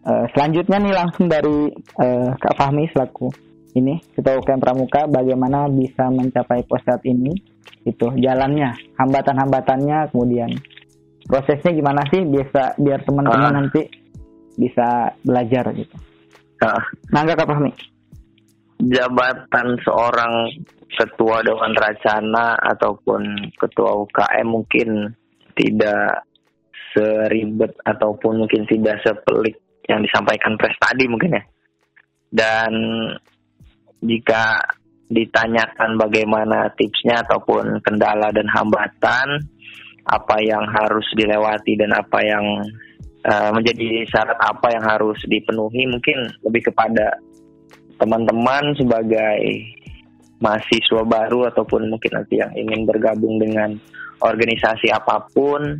Uh, 0.00 0.24
selanjutnya 0.32 0.78
nih 0.80 0.94
langsung 0.96 1.28
dari 1.28 1.68
uh, 2.00 2.32
Kak 2.40 2.56
Fahmi 2.56 2.88
selaku 2.88 3.28
ini 3.76 4.00
kita 4.16 4.32
UKM 4.40 4.58
Pramuka 4.58 5.04
bagaimana 5.06 5.68
bisa 5.68 6.08
mencapai 6.08 6.64
posat 6.64 7.04
ini 7.04 7.36
itu 7.84 8.08
jalannya 8.16 8.96
hambatan-hambatannya 8.96 10.08
kemudian 10.08 10.50
prosesnya 11.28 11.76
gimana 11.76 12.02
sih 12.08 12.24
biasa 12.24 12.80
biar 12.80 13.04
teman-teman 13.04 13.52
uh. 13.52 13.56
nanti 13.60 13.82
bisa 14.56 15.14
belajar 15.20 15.68
gitu. 15.76 15.96
Uh. 16.64 16.82
Nah, 17.12 17.22
Kak 17.28 17.46
Fahmi. 17.46 17.72
Jabatan 18.80 19.76
seorang 19.84 20.48
ketua 20.96 21.44
Dewan 21.44 21.76
Racana 21.76 22.56
ataupun 22.56 23.52
ketua 23.60 23.92
UKM 24.08 24.46
mungkin 24.48 25.12
tidak 25.52 26.24
seribet 26.90 27.74
ataupun 27.86 28.44
mungkin 28.44 28.66
tidak 28.66 28.98
sepelik 29.02 29.58
yang 29.86 30.02
disampaikan 30.02 30.54
pres 30.58 30.74
tadi 30.78 31.04
mungkin 31.06 31.38
ya. 31.38 31.42
Dan 32.30 32.72
jika 34.00 34.58
ditanyakan 35.10 35.98
bagaimana 35.98 36.70
tipsnya 36.78 37.26
ataupun 37.26 37.82
kendala 37.82 38.30
dan 38.30 38.46
hambatan, 38.46 39.42
apa 40.06 40.36
yang 40.42 40.62
harus 40.70 41.04
dilewati 41.18 41.74
dan 41.74 41.90
apa 41.92 42.18
yang 42.22 42.44
uh, 43.26 43.50
menjadi 43.50 44.06
syarat 44.06 44.38
apa 44.38 44.70
yang 44.70 44.84
harus 44.86 45.18
dipenuhi, 45.26 45.90
mungkin 45.90 46.30
lebih 46.46 46.70
kepada 46.70 47.18
teman-teman 48.00 48.72
sebagai 48.78 49.42
mahasiswa 50.40 51.04
baru 51.04 51.52
ataupun 51.52 51.92
mungkin 51.92 52.16
nanti 52.16 52.40
yang 52.40 52.48
ingin 52.56 52.88
bergabung 52.88 53.36
dengan 53.36 53.76
organisasi 54.24 54.88
apa 54.88 55.28
pun, 55.36 55.76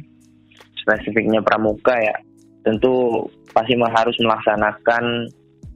spesifiknya 0.81 1.45
pramuka 1.45 1.95
ya, 1.97 2.16
tentu 2.64 3.25
pasti 3.53 3.75
harus 3.77 4.16
melaksanakan 4.21 5.05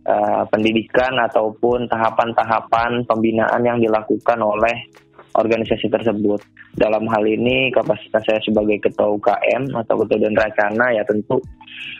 uh, 0.08 0.42
pendidikan 0.48 1.12
ataupun 1.28 1.88
tahapan-tahapan 1.88 3.04
pembinaan 3.08 3.62
yang 3.64 3.78
dilakukan 3.80 4.38
oleh 4.40 4.88
organisasi 5.34 5.90
tersebut. 5.90 6.40
Dalam 6.74 7.06
hal 7.10 7.22
ini 7.26 7.70
kapasitas 7.74 8.22
saya 8.22 8.40
sebagai 8.42 8.82
ketua 8.82 9.10
UKM 9.14 9.70
atau 9.74 9.94
ketua 10.02 10.18
dan 10.22 10.34
racana 10.34 10.86
ya 10.94 11.02
tentu 11.06 11.38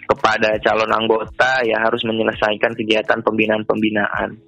kepada 0.06 0.54
calon 0.62 0.90
anggota 0.90 1.62
ya 1.66 1.78
harus 1.82 2.02
menyelesaikan 2.06 2.74
kegiatan 2.74 3.18
pembinaan-pembinaan. 3.22 4.38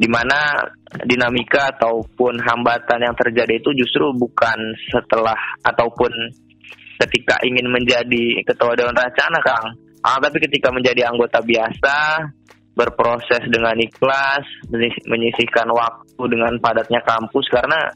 Di 0.00 0.08
mana 0.08 0.64
dinamika 1.04 1.76
ataupun 1.76 2.40
hambatan 2.40 3.04
yang 3.04 3.12
terjadi 3.12 3.60
itu 3.60 3.70
justru 3.76 4.08
bukan 4.16 4.72
setelah 4.88 5.36
ataupun 5.60 6.08
ketika 7.00 7.40
ingin 7.42 7.66
menjadi 7.72 8.44
ketua 8.44 8.76
dewan 8.76 8.92
racana, 8.92 9.40
Kang. 9.40 9.66
Ah, 10.00 10.16
tapi 10.20 10.40
ketika 10.40 10.72
menjadi 10.72 11.08
anggota 11.08 11.40
biasa, 11.44 12.24
berproses 12.76 13.44
dengan 13.52 13.76
ikhlas, 13.76 14.44
menyisihkan 15.08 15.68
waktu 15.68 16.22
dengan 16.30 16.56
padatnya 16.60 17.04
kampus 17.04 17.44
karena 17.52 17.92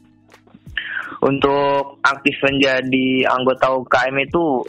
untuk 1.23 2.01
aktif 2.05 2.35
menjadi 2.45 3.29
anggota 3.29 3.73
UKM 3.73 4.15
itu 4.25 4.61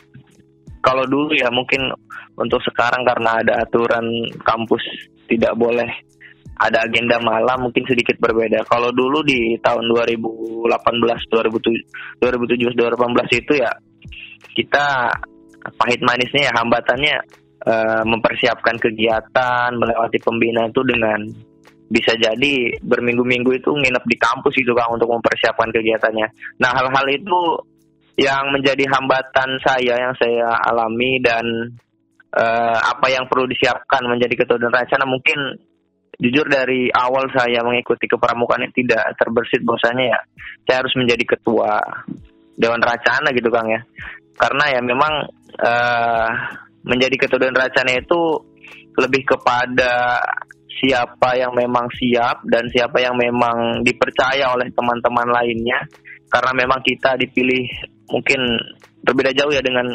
kalau 0.81 1.05
dulu 1.05 1.35
ya 1.35 1.51
mungkin 1.51 1.91
untuk 2.39 2.63
sekarang 2.63 3.03
karena 3.03 3.43
ada 3.43 3.67
aturan 3.67 4.07
kampus 4.47 4.81
tidak 5.27 5.53
boleh 5.59 5.91
ada 6.57 6.89
agenda 6.89 7.21
malam 7.21 7.69
mungkin 7.69 7.85
sedikit 7.85 8.17
berbeda. 8.17 8.65
Kalau 8.65 8.89
dulu 8.89 9.21
di 9.21 9.61
tahun 9.61 9.85
2018, 9.93 10.65
2017, 11.29 12.17
2018 12.17 13.41
itu 13.45 13.53
ya 13.61 13.69
kita 14.57 15.13
pahit 15.77 16.01
manisnya 16.03 16.49
ya 16.49 16.53
hambatannya 16.57 17.15
uh, 17.67 18.03
mempersiapkan 18.07 18.79
kegiatan 18.79 19.75
melewati 19.75 20.19
pembinaan 20.23 20.71
itu 20.71 20.83
dengan 20.87 21.21
bisa 21.87 22.19
jadi 22.19 22.83
berminggu-minggu 22.83 23.63
itu 23.63 23.71
nginep 23.71 24.05
di 24.11 24.17
kampus 24.19 24.59
gitu 24.59 24.75
kan 24.75 24.91
untuk 24.91 25.07
mempersiapkan 25.07 25.71
kegiatannya. 25.71 26.27
Nah 26.59 26.71
hal-hal 26.75 27.07
itu 27.15 27.39
yang 28.19 28.51
menjadi 28.51 28.91
hambatan 28.91 29.61
saya 29.63 29.95
yang 29.95 30.15
saya 30.19 30.51
alami 30.67 31.21
dan 31.23 31.45
uh, 32.33 32.79
apa 32.81 33.07
yang 33.13 33.29
perlu 33.29 33.47
disiapkan 33.47 34.03
menjadi 34.09 34.35
ketua 34.43 34.59
dan 34.59 34.73
rencana 34.73 35.05
mungkin 35.07 35.39
jujur 36.17 36.49
dari 36.49 36.89
awal 36.97 37.29
saya 37.29 37.61
mengikuti 37.61 38.09
kepramukaan 38.09 38.65
ini 38.65 38.73
tidak 38.73 39.15
terbersit 39.21 39.61
bahwasanya 39.63 40.17
ya 40.17 40.21
saya 40.65 40.77
harus 40.81 40.95
menjadi 40.97 41.25
ketua 41.37 41.77
dewan 42.57 42.81
racana 42.81 43.31
gitu 43.31 43.49
kang 43.53 43.69
ya. 43.69 43.81
Karena 44.37 44.65
ya 44.77 44.81
memang 44.85 45.13
uh, 45.61 46.29
menjadi 46.85 47.17
ketua 47.17 47.49
dan 47.49 47.57
racana 47.57 47.93
itu 47.97 48.21
lebih 48.97 49.23
kepada 49.29 50.21
siapa 50.77 51.37
yang 51.41 51.57
memang 51.57 51.89
siap 51.97 52.45
dan 52.49 52.69
siapa 52.69 53.01
yang 53.01 53.17
memang 53.17 53.81
dipercaya 53.81 54.53
oleh 54.53 54.69
teman-teman 54.73 55.29
lainnya. 55.33 55.81
Karena 56.29 56.53
memang 56.53 56.81
kita 56.85 57.17
dipilih 57.17 57.65
mungkin 58.13 58.41
berbeda 59.01 59.33
jauh 59.33 59.55
ya 59.55 59.63
dengan 59.63 59.87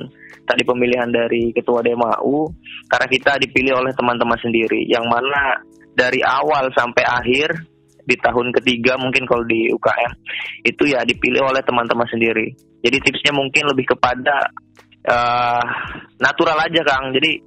tadi 0.47 0.63
pemilihan 0.65 1.07
dari 1.11 1.53
ketua 1.53 1.85
DMAU 1.85 2.49
karena 2.89 3.07
kita 3.07 3.37
dipilih 3.37 3.77
oleh 3.77 3.93
teman-teman 3.93 4.39
sendiri. 4.41 4.89
Yang 4.89 5.05
mana 5.05 5.59
dari 5.93 6.23
awal 6.23 6.71
sampai 6.73 7.03
akhir 7.03 7.70
di 8.05 8.15
tahun 8.19 8.53
ketiga 8.61 8.97
mungkin 8.97 9.23
kalau 9.29 9.45
di 9.45 9.69
UKM 9.71 10.11
itu 10.65 10.83
ya 10.89 11.01
dipilih 11.05 11.45
oleh 11.45 11.61
teman-teman 11.65 12.05
sendiri 12.09 12.53
jadi 12.81 12.97
tipsnya 12.97 13.33
mungkin 13.33 13.69
lebih 13.69 13.93
kepada 13.93 14.49
uh, 15.05 15.63
natural 16.17 16.57
aja 16.57 16.81
Kang. 16.85 17.13
Jadi 17.13 17.37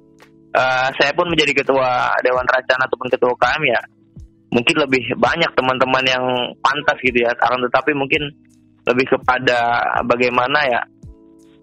uh, 0.55 0.89
saya 0.95 1.11
pun 1.11 1.27
menjadi 1.27 1.63
ketua 1.63 2.15
Dewan 2.23 2.47
Racana 2.47 2.87
ataupun 2.87 3.07
ketua 3.11 3.35
UKM 3.35 3.63
ya 3.67 3.81
mungkin 4.55 4.75
lebih 4.87 5.03
banyak 5.19 5.51
teman-teman 5.59 6.03
yang 6.07 6.23
pantas 6.63 6.97
gitu 7.03 7.19
ya. 7.23 7.31
Akan 7.35 7.59
tetapi 7.67 7.91
mungkin 7.91 8.31
lebih 8.87 9.19
kepada 9.19 9.83
bagaimana 10.07 10.59
ya 10.71 10.81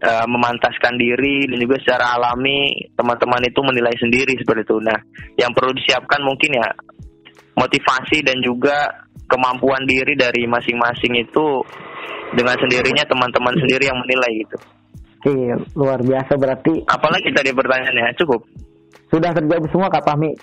uh, 0.04 0.26
memantaskan 0.28 1.00
diri 1.00 1.48
dan 1.48 1.56
juga 1.56 1.80
secara 1.80 2.20
alami 2.20 2.76
teman-teman 2.92 3.40
itu 3.48 3.60
menilai 3.64 3.94
sendiri 3.96 4.36
seperti 4.36 4.68
itu. 4.68 4.76
Nah, 4.84 4.98
yang 5.40 5.56
perlu 5.56 5.72
disiapkan 5.72 6.20
mungkin 6.20 6.60
ya 6.60 6.68
motivasi 7.56 8.24
dan 8.24 8.40
juga 8.40 9.06
kemampuan 9.28 9.84
diri 9.88 10.12
dari 10.16 10.44
masing-masing 10.44 11.20
itu 11.20 11.64
dengan 12.32 12.56
sendirinya 12.56 13.04
teman-teman 13.04 13.54
sendiri 13.60 13.88
yang 13.88 13.98
menilai 14.00 14.32
gitu. 14.44 14.56
Iya, 15.22 15.56
luar 15.78 16.02
biasa 16.02 16.34
berarti. 16.34 16.82
Apalagi 16.82 17.30
tadi 17.30 17.54
pertanyaannya 17.54 18.16
cukup. 18.18 18.42
Sudah 19.12 19.30
terjawab 19.30 19.68
semua 19.70 19.88
Kak 19.92 20.02
Fahmi 20.02 20.34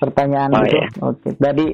pertanyaan 0.00 0.50
oh, 0.56 0.62
itu. 0.64 0.76
Iya. 0.78 0.88
Oke. 1.04 1.28
Jadi 1.36 1.66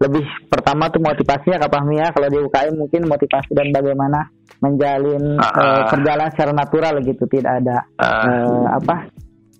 lebih 0.00 0.24
pertama 0.48 0.88
tuh 0.90 1.04
motivasinya 1.04 1.60
Kak 1.60 1.70
Fahmi 1.70 2.00
ya. 2.00 2.08
Kalau 2.10 2.28
di 2.32 2.38
UKM 2.40 2.74
mungkin 2.74 3.02
motivasi 3.06 3.50
dan 3.54 3.68
bagaimana 3.70 4.26
menjalin 4.60 5.38
uh, 5.38 5.44
uh, 5.44 5.60
uh, 5.60 5.84
perjalanan 5.88 6.32
secara 6.34 6.52
natural 6.52 6.94
gitu, 7.04 7.24
tidak 7.30 7.52
ada 7.62 7.76
uh, 7.96 8.26
uh, 8.26 8.66
apa 8.76 9.08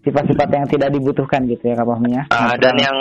sifat-sifat 0.00 0.48
yang 0.48 0.66
tidak 0.66 0.90
dibutuhkan 0.92 1.44
gitu 1.46 1.70
ya 1.70 1.78
Kak 1.78 1.86
Fahmi 1.86 2.10
ya. 2.18 2.24
Uh, 2.34 2.54
dan 2.58 2.74
yang 2.80 2.96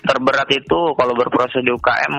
terberat 0.00 0.48
itu 0.52 0.80
kalau 0.96 1.12
berproses 1.12 1.60
di 1.60 1.70
UKM 1.72 2.14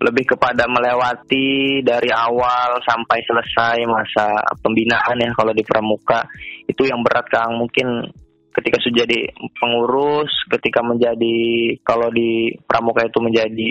lebih 0.00 0.32
kepada 0.32 0.64
melewati 0.64 1.80
dari 1.84 2.08
awal 2.08 2.80
sampai 2.80 3.20
selesai 3.20 3.84
masa 3.84 4.32
pembinaan 4.64 5.20
ya 5.20 5.28
kalau 5.36 5.52
di 5.52 5.60
pramuka 5.60 6.24
itu 6.64 6.88
yang 6.88 7.04
berat 7.04 7.28
Kang 7.28 7.60
mungkin 7.60 8.08
ketika 8.50 8.80
sudah 8.80 9.04
jadi 9.04 9.28
pengurus 9.60 10.32
ketika 10.48 10.80
menjadi 10.80 11.76
kalau 11.84 12.08
di 12.08 12.56
pramuka 12.64 13.04
itu 13.04 13.20
menjadi 13.20 13.68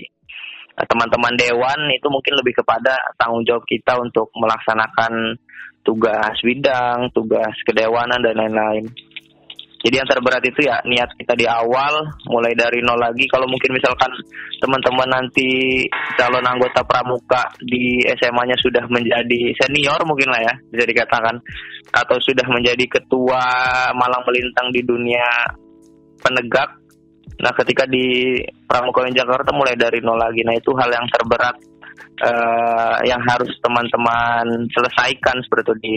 eh, 0.78 0.86
teman-teman 0.86 1.34
dewan 1.34 1.80
itu 1.98 2.08
mungkin 2.14 2.34
lebih 2.38 2.62
kepada 2.62 2.94
tanggung 3.18 3.42
jawab 3.44 3.66
kita 3.66 3.98
untuk 3.98 4.30
melaksanakan 4.38 5.34
tugas 5.82 6.36
bidang, 6.46 7.10
tugas 7.16 7.56
kedewanan 7.66 8.22
dan 8.22 8.36
lain-lain. 8.38 8.86
Jadi 9.80 9.96
yang 9.96 10.10
terberat 10.12 10.44
itu 10.44 10.68
ya 10.68 10.76
niat 10.84 11.08
kita 11.16 11.40
di 11.40 11.48
awal, 11.48 12.04
mulai 12.28 12.52
dari 12.52 12.84
nol 12.84 13.00
lagi. 13.00 13.24
Kalau 13.32 13.48
mungkin 13.48 13.72
misalkan 13.72 14.12
teman-teman 14.60 15.08
nanti 15.08 15.88
calon 16.20 16.44
anggota 16.44 16.84
pramuka 16.84 17.48
di 17.64 18.04
SMA-nya 18.20 18.60
sudah 18.60 18.84
menjadi 18.92 19.56
senior 19.56 20.04
mungkin 20.04 20.36
lah 20.36 20.42
ya, 20.44 20.54
bisa 20.68 20.84
dikatakan. 20.84 21.40
Atau 21.96 22.20
sudah 22.20 22.44
menjadi 22.52 22.86
ketua 22.92 23.40
malang 23.96 24.24
melintang 24.28 24.68
di 24.76 24.84
dunia 24.84 25.26
penegak. 26.20 26.76
Nah 27.40 27.56
ketika 27.56 27.88
di 27.88 28.36
Pramuka 28.68 29.08
Jakarta 29.08 29.56
mulai 29.56 29.80
dari 29.80 30.04
nol 30.04 30.20
lagi. 30.20 30.44
Nah 30.44 30.60
itu 30.60 30.76
hal 30.76 30.92
yang 30.92 31.08
terberat 31.08 31.56
uh, 32.28 33.00
yang 33.08 33.22
harus 33.24 33.52
teman-teman 33.64 34.68
selesaikan 34.76 35.40
seperti 35.48 35.64
itu 35.64 35.76
di 35.80 35.96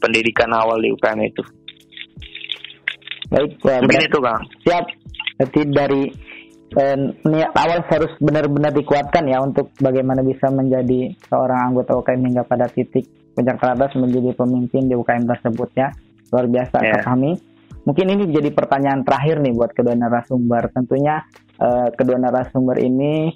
pendidikan 0.00 0.50
awal 0.56 0.80
di 0.80 0.90
UKM 0.90 1.20
itu. 1.28 1.44
Baik, 3.32 3.50
ya, 3.64 3.80
mungkin 3.80 4.02
itu 4.04 4.18
Kang. 4.20 4.42
Siap. 4.68 4.84
Jadi 5.40 5.60
dari 5.72 6.02
eh, 6.76 6.98
niat 7.24 7.52
awal 7.56 7.80
harus 7.88 8.12
benar-benar 8.20 8.72
dikuatkan 8.76 9.24
ya 9.24 9.40
untuk 9.40 9.72
bagaimana 9.80 10.20
bisa 10.20 10.52
menjadi 10.52 11.16
seorang 11.32 11.72
anggota 11.72 11.96
UKM 11.96 12.28
hingga 12.28 12.44
pada 12.44 12.68
titik 12.68 13.08
puncak 13.32 13.56
teratas 13.56 13.96
menjadi 13.96 14.36
pemimpin 14.36 14.84
di 14.84 14.94
UKM 14.94 15.24
tersebut 15.24 15.70
ya. 15.72 15.88
Luar 16.28 16.46
biasa. 16.48 16.76
Kak 16.76 17.04
Fahmi. 17.08 17.32
Mungkin 17.82 18.06
ini 18.14 18.30
jadi 18.30 18.54
pertanyaan 18.54 19.02
terakhir 19.02 19.42
nih 19.42 19.56
buat 19.56 19.72
kedua 19.72 19.96
narasumber. 19.96 20.68
Tentunya 20.70 21.24
eh, 21.56 21.88
kedua 21.96 22.20
narasumber 22.20 22.76
ini 22.84 23.32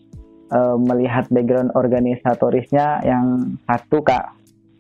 eh, 0.53 0.77
melihat 0.77 1.27
background 1.33 1.73
organisatorisnya 1.73 3.01
yang 3.03 3.57
satu 3.65 4.05
Kak 4.05 4.25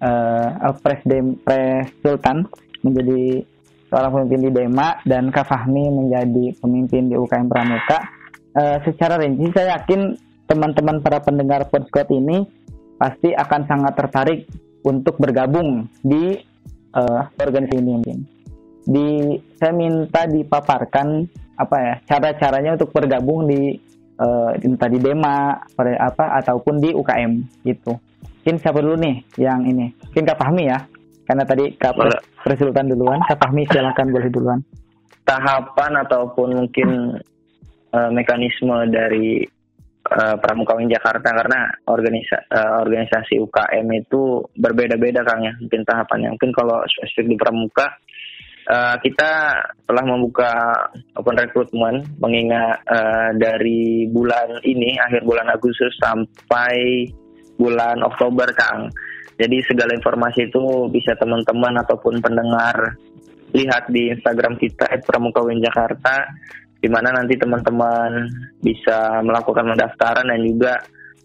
eh, 0.04 0.76
Presiden 0.84 1.40
Pres 1.40 1.88
Sultan 2.04 2.46
menjadi 2.84 3.55
seorang 3.90 4.10
pemimpin 4.12 4.40
di 4.46 4.50
Dema 4.50 4.98
dan 5.06 5.30
Kak 5.30 5.46
Fahmi 5.46 5.90
menjadi 5.90 6.54
pemimpin 6.58 7.10
di 7.10 7.14
UKM 7.14 7.46
Pramuka. 7.46 7.98
Eh, 8.56 8.78
secara 8.88 9.20
rinci 9.20 9.52
saya 9.52 9.78
yakin 9.78 10.16
teman-teman 10.46 11.02
para 11.02 11.20
pendengar 11.20 11.68
podcast 11.68 12.08
ini 12.10 12.46
pasti 12.96 13.34
akan 13.36 13.60
sangat 13.68 13.92
tertarik 13.94 14.40
untuk 14.86 15.18
bergabung 15.20 15.86
di 16.00 16.38
eh, 16.96 17.22
organisasi 17.36 17.76
ini. 17.78 18.14
Di 18.86 19.08
saya 19.58 19.74
minta 19.74 20.24
dipaparkan 20.24 21.26
apa 21.56 21.76
ya 21.80 21.94
cara-caranya 22.06 22.76
untuk 22.76 22.94
bergabung 22.94 23.48
di 23.48 23.76
eh, 24.16 24.50
entah 24.64 24.90
di 24.90 24.98
Dema 24.98 25.62
apa 25.78 26.24
ataupun 26.42 26.80
di 26.80 26.90
UKM 26.96 27.62
gitu. 27.66 27.98
Mungkin 28.46 28.62
siapa 28.62 28.78
dulu 28.78 28.94
nih 28.94 29.16
yang 29.42 29.66
ini? 29.66 29.90
Mungkin 29.90 30.22
Kak 30.22 30.38
Fahmi 30.38 30.70
ya. 30.70 30.78
Karena 31.26 31.42
tadi 31.42 31.74
Kak 31.74 31.98
duluan, 32.86 33.18
Kak 33.26 33.38
Fahmi 33.42 33.66
silakan 33.66 34.14
boleh 34.14 34.30
duluan. 34.30 34.60
tahapan 35.26 36.06
ataupun 36.06 36.54
mungkin 36.54 37.18
eh, 37.90 38.10
mekanisme 38.14 38.86
dari 38.94 39.42
eh, 40.06 40.36
Pramuka 40.38 40.78
Win 40.78 40.86
Jakarta 40.86 41.34
karena 41.34 41.66
organisa 41.90 42.46
eh, 42.46 42.74
organisasi 42.86 43.42
UKM 43.42 43.90
itu 43.90 44.46
berbeda-beda 44.54 45.26
Kang 45.26 45.42
ya. 45.42 45.50
Mungkin 45.58 45.82
tahapannya. 45.82 46.30
Mungkin 46.38 46.54
kalau 46.54 46.78
spesifik 46.86 47.34
di 47.34 47.36
Pramuka 47.42 47.90
eh, 48.70 48.96
kita 49.02 49.30
telah 49.82 50.04
membuka 50.06 50.52
open 51.18 51.42
recruitment 51.42 52.06
mengingat 52.22 52.86
eh, 52.86 53.30
dari 53.34 54.06
bulan 54.06 54.62
ini 54.62 54.94
akhir 55.10 55.26
bulan 55.26 55.50
Agustus 55.50 55.90
sampai 55.98 57.10
bulan 57.58 57.98
Oktober 58.06 58.46
Kang 58.54 58.94
jadi 59.36 59.56
segala 59.68 59.92
informasi 59.92 60.48
itu 60.48 60.88
bisa 60.88 61.12
teman-teman 61.20 61.76
ataupun 61.84 62.24
pendengar 62.24 62.96
lihat 63.52 63.88
di 63.92 64.08
Instagram 64.12 64.56
kita 64.56 64.88
@pramukawin 65.04 65.60
Jakarta 65.60 66.24
di 66.80 66.88
mana 66.88 67.12
nanti 67.12 67.36
teman-teman 67.36 68.28
bisa 68.60 69.20
melakukan 69.20 69.76
pendaftaran 69.76 70.28
dan 70.28 70.40
juga 70.44 70.76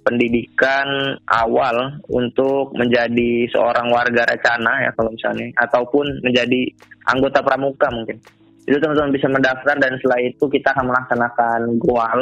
pendidikan 0.02 1.15
awal 1.30 2.02
untuk 2.10 2.74
menjadi 2.74 3.45
seorang 3.54 3.93
warga 3.93 4.26
Racana 4.26 4.89
ya 4.89 4.91
kalau 4.97 5.13
misalnya 5.13 5.47
ataupun 5.62 6.06
menjadi 6.26 6.62
anggota 7.08 7.39
pramuka 7.45 7.88
mungkin. 7.93 8.17
Itu 8.65 8.78
teman-teman 8.78 9.13
bisa 9.13 9.28
mendaftar 9.30 9.76
dan 9.78 9.93
setelah 10.02 10.19
itu 10.21 10.45
kita 10.50 10.74
akan 10.74 10.86
melaksanakan 10.89 11.60
goal 11.82 12.19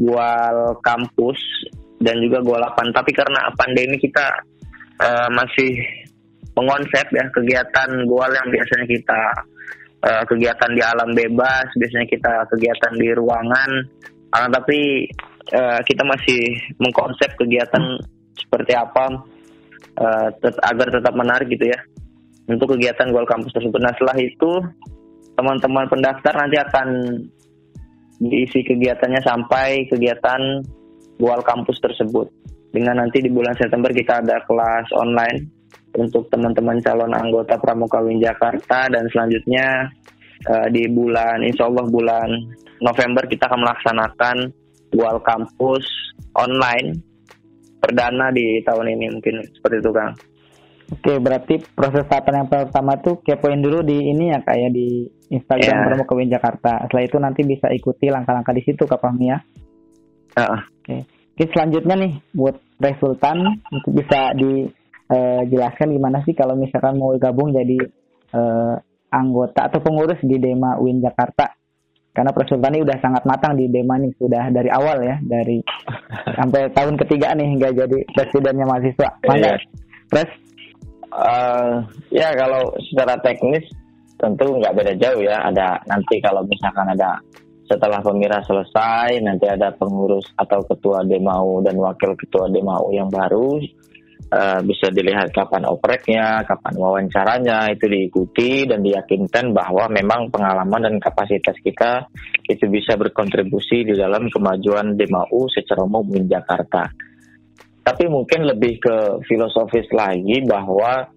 goal 0.00 0.56
kampus 0.84 1.40
dan 2.00 2.16
juga 2.24 2.40
goal 2.40 2.62
8 2.64 2.96
tapi 2.96 3.12
karena 3.12 3.52
pandemi 3.52 4.00
kita 4.00 4.24
eh, 5.00 5.28
masih 5.32 5.72
mengonsep 6.54 7.06
ya 7.10 7.24
kegiatan 7.32 7.90
goal 8.04 8.30
yang 8.30 8.48
biasanya 8.52 8.86
kita 8.86 9.20
eh, 10.04 10.24
kegiatan 10.28 10.70
di 10.76 10.82
alam 10.84 11.10
bebas 11.16 11.66
biasanya 11.76 12.06
kita 12.06 12.32
kegiatan 12.52 12.92
di 13.00 13.08
ruangan 13.16 13.70
akan 14.30 14.50
tapi 14.52 15.08
eh, 15.50 15.80
kita 15.88 16.02
masih 16.04 16.40
mengkonsep 16.78 17.32
kegiatan 17.40 17.82
seperti 18.36 18.72
apa 18.76 19.04
eh, 19.98 20.28
tet- 20.38 20.62
agar 20.62 20.88
tetap 20.92 21.14
menarik 21.16 21.48
gitu 21.50 21.70
ya 21.70 21.80
untuk 22.50 22.74
kegiatan 22.74 23.14
goal 23.14 23.26
kampus 23.30 23.54
tersebut. 23.54 23.78
Nah 23.78 23.94
setelah 23.94 24.18
itu 24.18 24.50
teman-teman 25.38 25.86
pendaftar 25.86 26.34
nanti 26.34 26.56
akan 26.58 26.88
diisi 28.20 28.60
kegiatannya 28.66 29.22
sampai 29.24 29.86
kegiatan 29.88 30.66
goal 31.16 31.40
kampus 31.46 31.78
tersebut. 31.80 32.28
Dengan 32.70 33.02
nanti 33.02 33.18
di 33.18 33.30
bulan 33.30 33.58
September 33.58 33.90
kita 33.90 34.22
ada 34.22 34.42
kelas 34.46 34.86
online 34.94 35.60
untuk 35.98 36.30
teman-teman 36.30 36.78
calon 36.78 37.10
anggota 37.10 37.58
Pramuka 37.58 37.98
Win 37.98 38.22
Jakarta 38.22 38.86
dan 38.86 39.10
selanjutnya 39.10 39.90
eh, 40.46 40.68
di 40.70 40.86
bulan 40.86 41.42
Insya 41.42 41.66
Allah 41.66 41.86
bulan 41.90 42.28
November 42.78 43.26
kita 43.26 43.50
akan 43.50 43.60
melaksanakan 43.66 44.36
Goal 44.94 45.18
Kampus 45.22 45.82
online 46.38 46.94
perdana 47.80 48.30
di 48.30 48.62
tahun 48.62 48.94
ini 48.94 49.06
mungkin 49.18 49.42
seperti 49.56 49.82
itu 49.82 49.90
Kang. 49.90 50.14
Oke, 50.90 51.22
berarti 51.22 51.54
proses 51.70 52.02
tahapan 52.10 52.44
yang 52.44 52.48
pertama 52.50 52.98
tuh 52.98 53.22
kepoin 53.22 53.62
dulu 53.62 53.86
di 53.86 54.10
ini 54.10 54.34
ya 54.34 54.42
kayak 54.42 54.74
di 54.74 55.06
Instagram 55.30 55.70
Ya. 55.70 55.86
Pramuka 55.86 56.18
Win 56.18 56.30
Jakarta. 56.30 56.82
Setelah 56.86 57.04
itu 57.06 57.16
nanti 57.22 57.40
bisa 57.46 57.70
ikuti 57.70 58.10
langkah-langkah 58.10 58.50
di 58.50 58.62
situ 58.66 58.82
Kak 58.90 58.98
Fahmi 58.98 59.26
ya. 59.30 59.38
Heeh. 60.34 60.60
Oke, 60.66 60.96
selanjutnya 61.48 61.96
nih 61.96 62.12
buat 62.36 62.56
Resultan 62.80 63.44
untuk 63.72 63.92
bisa 63.92 64.32
dijelaskan 64.36 65.92
gimana 65.92 66.24
sih 66.24 66.32
kalau 66.32 66.56
misalkan 66.56 66.96
mau 66.96 67.12
gabung 67.20 67.52
jadi 67.52 67.76
eh, 68.32 68.74
anggota 69.10 69.68
atau 69.68 69.82
pengurus 69.84 70.20
di 70.24 70.40
Dema 70.40 70.80
Win 70.80 71.00
Jakarta. 71.04 71.50
Karena 72.10 72.34
Resultan 72.34 72.74
ini 72.74 72.82
udah 72.82 72.98
sangat 72.98 73.22
matang 73.24 73.54
di 73.54 73.70
Dema 73.70 73.94
nih 74.00 74.10
sudah 74.18 74.50
dari 74.50 74.70
awal 74.72 74.98
ya, 75.04 75.16
dari 75.22 75.62
sampai 76.38 76.72
tahun 76.74 76.98
ketiga 77.06 77.36
nih 77.36 77.48
hingga 77.56 77.68
jadi 77.72 77.98
presidennya 78.16 78.66
mahasiswa. 78.66 79.08
Mangga, 79.28 79.50
Iya. 79.54 79.58
Pres. 80.10 80.30
Eh, 81.10 81.74
ya 82.14 82.28
kalau 82.38 82.70
secara 82.90 83.18
teknis 83.22 83.66
tentu 84.18 84.46
nggak 84.58 84.74
beda 84.74 84.92
jauh 84.98 85.22
ya. 85.22 85.38
Ada 85.52 85.78
nanti 85.86 86.18
kalau 86.22 86.42
misalkan 86.46 86.86
ada 86.90 87.18
setelah 87.70 88.02
pemira 88.02 88.42
selesai 88.42 89.22
nanti 89.22 89.46
ada 89.46 89.70
pengurus 89.70 90.26
atau 90.34 90.66
ketua 90.66 91.06
Demau 91.06 91.62
dan 91.62 91.78
wakil 91.78 92.18
ketua 92.18 92.50
Demau 92.50 92.90
yang 92.90 93.06
baru 93.06 93.62
Eh, 94.30 94.60
bisa 94.62 94.94
dilihat 94.94 95.34
kapan 95.34 95.66
opreknya, 95.66 96.46
kapan 96.46 96.78
wawancaranya 96.78 97.66
itu 97.74 97.90
diikuti 97.90 98.62
dan 98.62 98.78
diyakinkan 98.78 99.50
bahwa 99.50 99.90
memang 99.90 100.30
pengalaman 100.30 100.86
dan 100.86 100.96
kapasitas 101.02 101.58
kita 101.58 102.06
itu 102.46 102.62
bisa 102.70 102.94
berkontribusi 102.94 103.82
di 103.82 103.98
dalam 103.98 104.30
kemajuan 104.30 104.94
Demau 104.94 105.50
secara 105.50 105.82
umum 105.82 106.06
di 106.06 106.30
Jakarta. 106.30 106.86
Tapi 107.82 108.06
mungkin 108.06 108.46
lebih 108.46 108.78
ke 108.78 108.96
filosofis 109.26 109.90
lagi 109.90 110.46
bahwa 110.46 111.10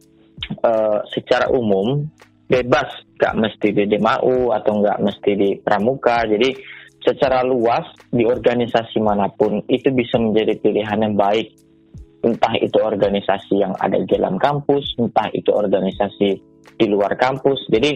eh, 0.49 0.99
secara 1.13 1.53
umum 1.53 2.09
bebas 2.53 2.89
nggak 3.17 3.33
mesti 3.33 3.67
di 3.73 3.83
DMAU 3.89 4.53
atau 4.53 4.71
nggak 4.77 5.01
mesti 5.01 5.31
di 5.33 5.49
Pramuka. 5.57 6.21
Jadi 6.29 6.53
secara 7.01 7.41
luas 7.41 7.89
di 8.13 8.23
organisasi 8.23 9.01
mana 9.01 9.27
pun 9.33 9.65
itu 9.65 9.89
bisa 9.89 10.21
menjadi 10.21 10.61
pilihan 10.61 11.01
yang 11.01 11.17
baik. 11.17 11.49
Entah 12.23 12.55
itu 12.55 12.79
organisasi 12.79 13.59
yang 13.59 13.75
ada 13.75 13.99
di 13.99 14.07
dalam 14.07 14.39
kampus, 14.39 14.95
entah 14.95 15.27
itu 15.35 15.51
organisasi 15.51 16.29
di 16.79 16.85
luar 16.87 17.19
kampus. 17.19 17.67
Jadi 17.67 17.91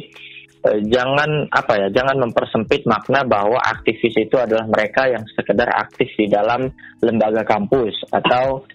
eh, 0.68 0.80
jangan 0.84 1.48
apa 1.48 1.74
ya, 1.80 1.88
jangan 1.94 2.28
mempersempit 2.28 2.84
makna 2.90 3.24
bahwa 3.24 3.56
aktivis 3.62 4.20
itu 4.20 4.36
adalah 4.36 4.68
mereka 4.68 5.08
yang 5.08 5.24
sekedar 5.32 5.72
aktif 5.72 6.12
di 6.20 6.28
dalam 6.28 6.68
lembaga 7.00 7.48
kampus 7.48 7.96
atau 8.12 8.68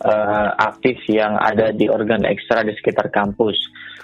eh, 0.00 0.48
aktif 0.56 0.96
yang 1.12 1.36
ada 1.36 1.72
di 1.76 1.86
organ 1.86 2.24
ekstra 2.24 2.64
di 2.64 2.72
sekitar 2.72 3.12
kampus. 3.12 3.56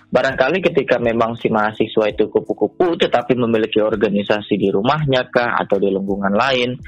Barangkali 0.07 0.63
ketika 0.63 1.03
memang 1.03 1.35
si 1.35 1.51
mahasiswa 1.51 2.07
itu 2.07 2.31
kupu-kupu 2.31 2.95
tetapi 2.95 3.35
memiliki 3.35 3.83
organisasi 3.83 4.55
di 4.55 4.71
rumahnya 4.71 5.27
kah 5.33 5.59
atau 5.59 5.83
di 5.83 5.91
lingkungan 5.91 6.31
lain, 6.31 6.79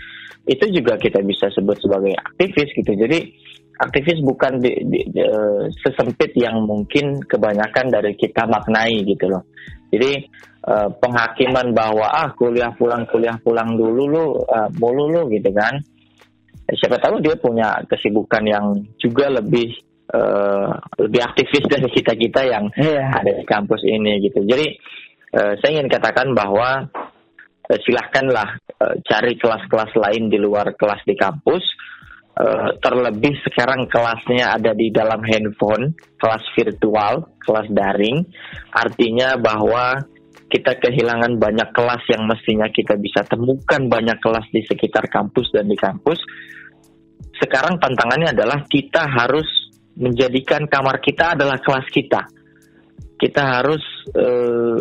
itu 0.47 0.65
juga 0.71 0.95
kita 0.95 1.19
bisa 1.27 1.51
sebut 1.51 1.77
sebagai 1.83 2.15
aktivis 2.15 2.71
gitu. 2.79 2.93
Jadi 2.95 3.19
aktivis 3.79 4.23
bukan 4.23 4.63
di, 4.63 4.71
di- 4.87 5.07
di- 5.11 5.25
eh, 5.25 5.67
sesempit 5.83 6.31
yang 6.39 6.63
mungkin 6.63 7.21
kebanyakan 7.27 7.91
dari 7.91 8.15
kita 8.15 8.47
maknai 8.47 9.03
gitu 9.03 9.27
loh. 9.27 9.51
Jadi 9.91 10.13
eh, 10.63 10.89
penghakiman 11.03 11.75
bahwa 11.75 12.07
ah 12.07 12.31
kuliah 12.39 12.71
pulang 12.77 13.03
kuliah 13.11 13.35
pulang 13.43 13.75
dulu 13.75 14.05
lu 14.07 14.25
eh, 14.47 14.69
mulu 14.79 15.05
lu 15.11 15.23
gitu 15.33 15.51
kan 15.51 15.75
siapa 16.77 17.01
tahu 17.01 17.25
dia 17.25 17.37
punya 17.41 17.81
kesibukan 17.89 18.45
yang 18.45 18.67
juga 19.01 19.33
lebih 19.33 19.73
eh, 20.13 20.71
lebih 21.01 21.21
aktivis 21.25 21.65
dari 21.69 21.89
kita 21.89 22.13
kita 22.13 22.41
yang 22.45 22.69
Iya. 22.77 23.09
ada 23.25 23.31
di 23.41 23.45
kampus 23.49 23.81
ini 23.89 24.21
gitu. 24.25 24.45
Jadi 24.45 24.67
eh, 25.33 25.53
saya 25.61 25.71
ingin 25.73 25.89
katakan 25.89 26.33
bahwa 26.37 26.85
eh, 27.69 27.79
silahkanlah 27.85 28.61
eh, 28.85 28.95
cari 29.05 29.37
kelas-kelas 29.41 29.93
lain 29.97 30.29
di 30.29 30.37
luar 30.37 30.77
kelas 30.77 31.05
di 31.09 31.17
kampus. 31.17 31.65
Eh, 32.39 32.71
terlebih 32.79 33.35
sekarang 33.43 33.91
kelasnya 33.91 34.55
ada 34.55 34.71
di 34.71 34.95
dalam 34.95 35.27
handphone, 35.27 35.91
kelas 36.23 36.45
virtual, 36.55 37.35
kelas 37.43 37.67
daring. 37.75 38.23
Artinya 38.71 39.35
bahwa 39.35 39.99
kita 40.49 40.81
kehilangan 40.81 41.37
banyak 41.37 41.69
kelas 41.77 42.01
yang 42.09 42.25
mestinya 42.25 42.71
kita 42.73 42.97
bisa 42.97 43.21
temukan 43.29 43.85
banyak 43.91 44.17
kelas 44.23 44.47
di 44.49 44.65
sekitar 44.65 45.11
kampus 45.11 45.53
dan 45.53 45.69
di 45.69 45.77
kampus. 45.77 46.17
Sekarang 47.39 47.79
tantangannya 47.79 48.35
adalah 48.35 48.67
kita 48.67 49.07
harus 49.07 49.47
menjadikan 49.99 50.67
kamar 50.71 51.03
kita 51.03 51.35
adalah 51.39 51.59
kelas 51.59 51.87
kita. 51.91 52.23
Kita 53.19 53.43
harus 53.59 53.83
uh, 54.15 54.79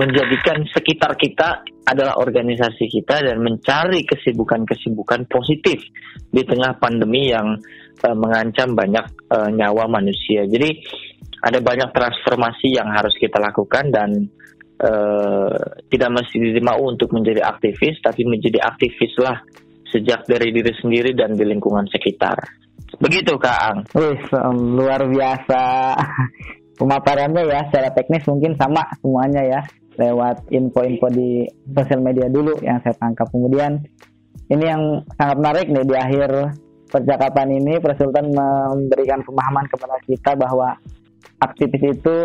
menjadikan 0.00 0.64
sekitar 0.72 1.16
kita 1.20 1.64
adalah 1.84 2.16
organisasi 2.16 2.88
kita 2.88 3.24
dan 3.24 3.44
mencari 3.44 4.04
kesibukan-kesibukan 4.08 5.28
positif 5.28 5.80
di 6.32 6.42
tengah 6.44 6.76
pandemi 6.80 7.28
yang 7.28 7.56
uh, 8.04 8.16
mengancam 8.16 8.72
banyak 8.72 9.04
uh, 9.28 9.52
nyawa 9.52 9.84
manusia. 9.88 10.48
Jadi 10.48 10.80
ada 11.44 11.60
banyak 11.60 11.92
transformasi 11.92 12.76
yang 12.76 12.88
harus 12.88 13.12
kita 13.20 13.36
lakukan 13.36 13.92
dan 13.92 14.10
uh, 14.80 15.56
tidak 15.92 16.10
mesti 16.12 16.36
diri 16.40 16.60
mau 16.64 16.80
untuk 16.88 17.12
menjadi 17.12 17.44
aktivis, 17.44 18.00
tapi 18.00 18.24
menjadi 18.24 18.64
aktivis 18.64 19.12
lah 19.20 19.38
sejak 19.92 20.24
dari 20.28 20.52
diri 20.52 20.72
sendiri 20.76 21.16
dan 21.16 21.34
di 21.34 21.44
lingkungan 21.44 21.88
sekitar. 21.88 22.36
Begitu 22.96 23.36
Kak 23.36 23.58
Ang. 23.68 23.78
Wih, 23.94 24.20
luar 24.74 25.04
biasa. 25.04 25.62
Pemaparannya 26.78 27.42
ya 27.42 27.66
secara 27.66 27.90
teknis 27.90 28.22
mungkin 28.30 28.54
sama 28.54 28.86
semuanya 29.02 29.42
ya 29.42 29.60
lewat 29.98 30.46
info-info 30.54 31.10
di 31.10 31.42
sosial 31.74 32.00
media 32.06 32.30
dulu 32.30 32.54
yang 32.62 32.78
saya 32.86 32.94
tangkap. 32.94 33.26
Kemudian 33.34 33.82
ini 34.46 34.64
yang 34.64 35.02
sangat 35.18 35.36
menarik 35.42 35.66
nih 35.66 35.84
di 35.84 35.96
akhir 35.98 36.30
percakapan 36.88 37.58
ini 37.58 37.82
Presultan 37.82 38.30
memberikan 38.30 39.20
pemahaman 39.26 39.66
kepada 39.68 39.98
kita 40.06 40.38
bahwa 40.38 40.78
aktivis 41.42 41.98
itu 41.98 42.16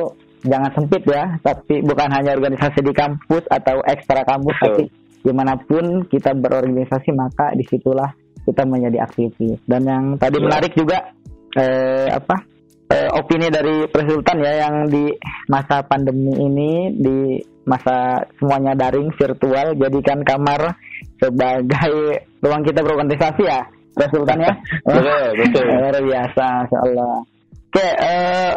jangan 0.45 0.71
sempit 0.77 1.03
ya, 1.09 1.33
tapi 1.41 1.81
bukan 1.81 2.09
hanya 2.13 2.37
organisasi 2.37 2.79
di 2.85 2.93
kampus 2.93 3.43
atau 3.49 3.81
ekstra 3.89 4.21
kampus, 4.21 4.55
Betul. 4.59 4.67
tapi 4.69 4.83
di 5.23 5.31
mana 5.31 5.55
pun 5.55 6.03
kita 6.05 6.35
berorganisasi 6.35 7.15
maka 7.15 7.55
di 7.55 7.63
situlah 7.63 8.11
kita 8.43 8.67
menjadi 8.67 9.07
aktivis. 9.07 9.59
Dan 9.63 9.87
yang 9.87 10.03
tadi 10.19 10.37
ya. 10.37 10.43
menarik 10.43 10.75
juga 10.75 11.15
eh, 11.55 12.11
apa 12.11 12.35
eh, 12.91 13.09
opini 13.15 13.47
dari 13.47 13.87
Presultan 13.87 14.43
ya 14.43 14.67
yang 14.67 14.75
di 14.91 15.07
masa 15.47 15.81
pandemi 15.87 16.35
ini 16.35 16.71
di 16.91 17.39
masa 17.63 18.27
semuanya 18.35 18.75
daring 18.75 19.15
virtual 19.15 19.79
jadikan 19.79 20.19
kamar 20.27 20.75
sebagai 21.15 22.27
ruang 22.43 22.67
kita 22.67 22.83
berorganisasi 22.83 23.43
ya 23.47 23.63
Presultan 23.93 24.37
ya. 24.41 24.53
betul, 24.89 25.25
betul. 25.37 25.65
Luar 25.69 25.97
biasa, 26.01 26.47
Allah. 26.67 27.21
Oke, 27.73 27.87
eh, 27.89 28.53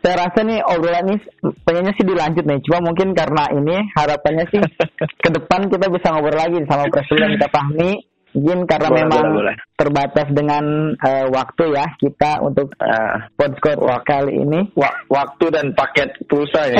saya 0.00 0.14
rasa 0.16 0.40
nih 0.48 0.64
obrolan 0.64 1.12
ini 1.12 1.16
pengennya 1.64 1.92
sih 1.96 2.08
dilanjut 2.08 2.44
nih. 2.48 2.60
Cuma 2.64 2.78
mungkin 2.88 3.12
karena 3.12 3.52
ini 3.52 3.76
harapannya 3.92 4.44
sih 4.48 4.60
ke 5.24 5.28
depan 5.28 5.68
kita 5.68 5.92
bisa 5.92 6.08
ngobrol 6.12 6.40
lagi 6.40 6.56
sama 6.64 6.88
Presiden 6.88 7.36
kita 7.36 7.48
Fahmi. 7.52 7.92
Mungkin 8.30 8.62
karena 8.62 8.94
boleh, 8.94 9.00
memang 9.02 9.24
boleh, 9.26 9.34
boleh. 9.42 9.56
terbatas 9.74 10.28
dengan 10.30 10.94
uh, 11.02 11.26
waktu 11.34 11.74
ya 11.74 11.82
kita 11.98 12.38
untuk 12.38 12.70
uh, 12.78 13.26
podcast 13.34 13.82
kali 14.06 14.46
ini. 14.46 14.70
Wa 14.78 14.86
waktu 15.10 15.50
dan 15.50 15.74
paket 15.74 16.14
pulsa 16.30 16.70
ya. 16.70 16.78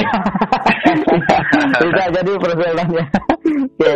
bisa 1.82 2.04
jadi 2.14 2.32
persoalannya. 2.38 3.04
Oke. 3.70 3.92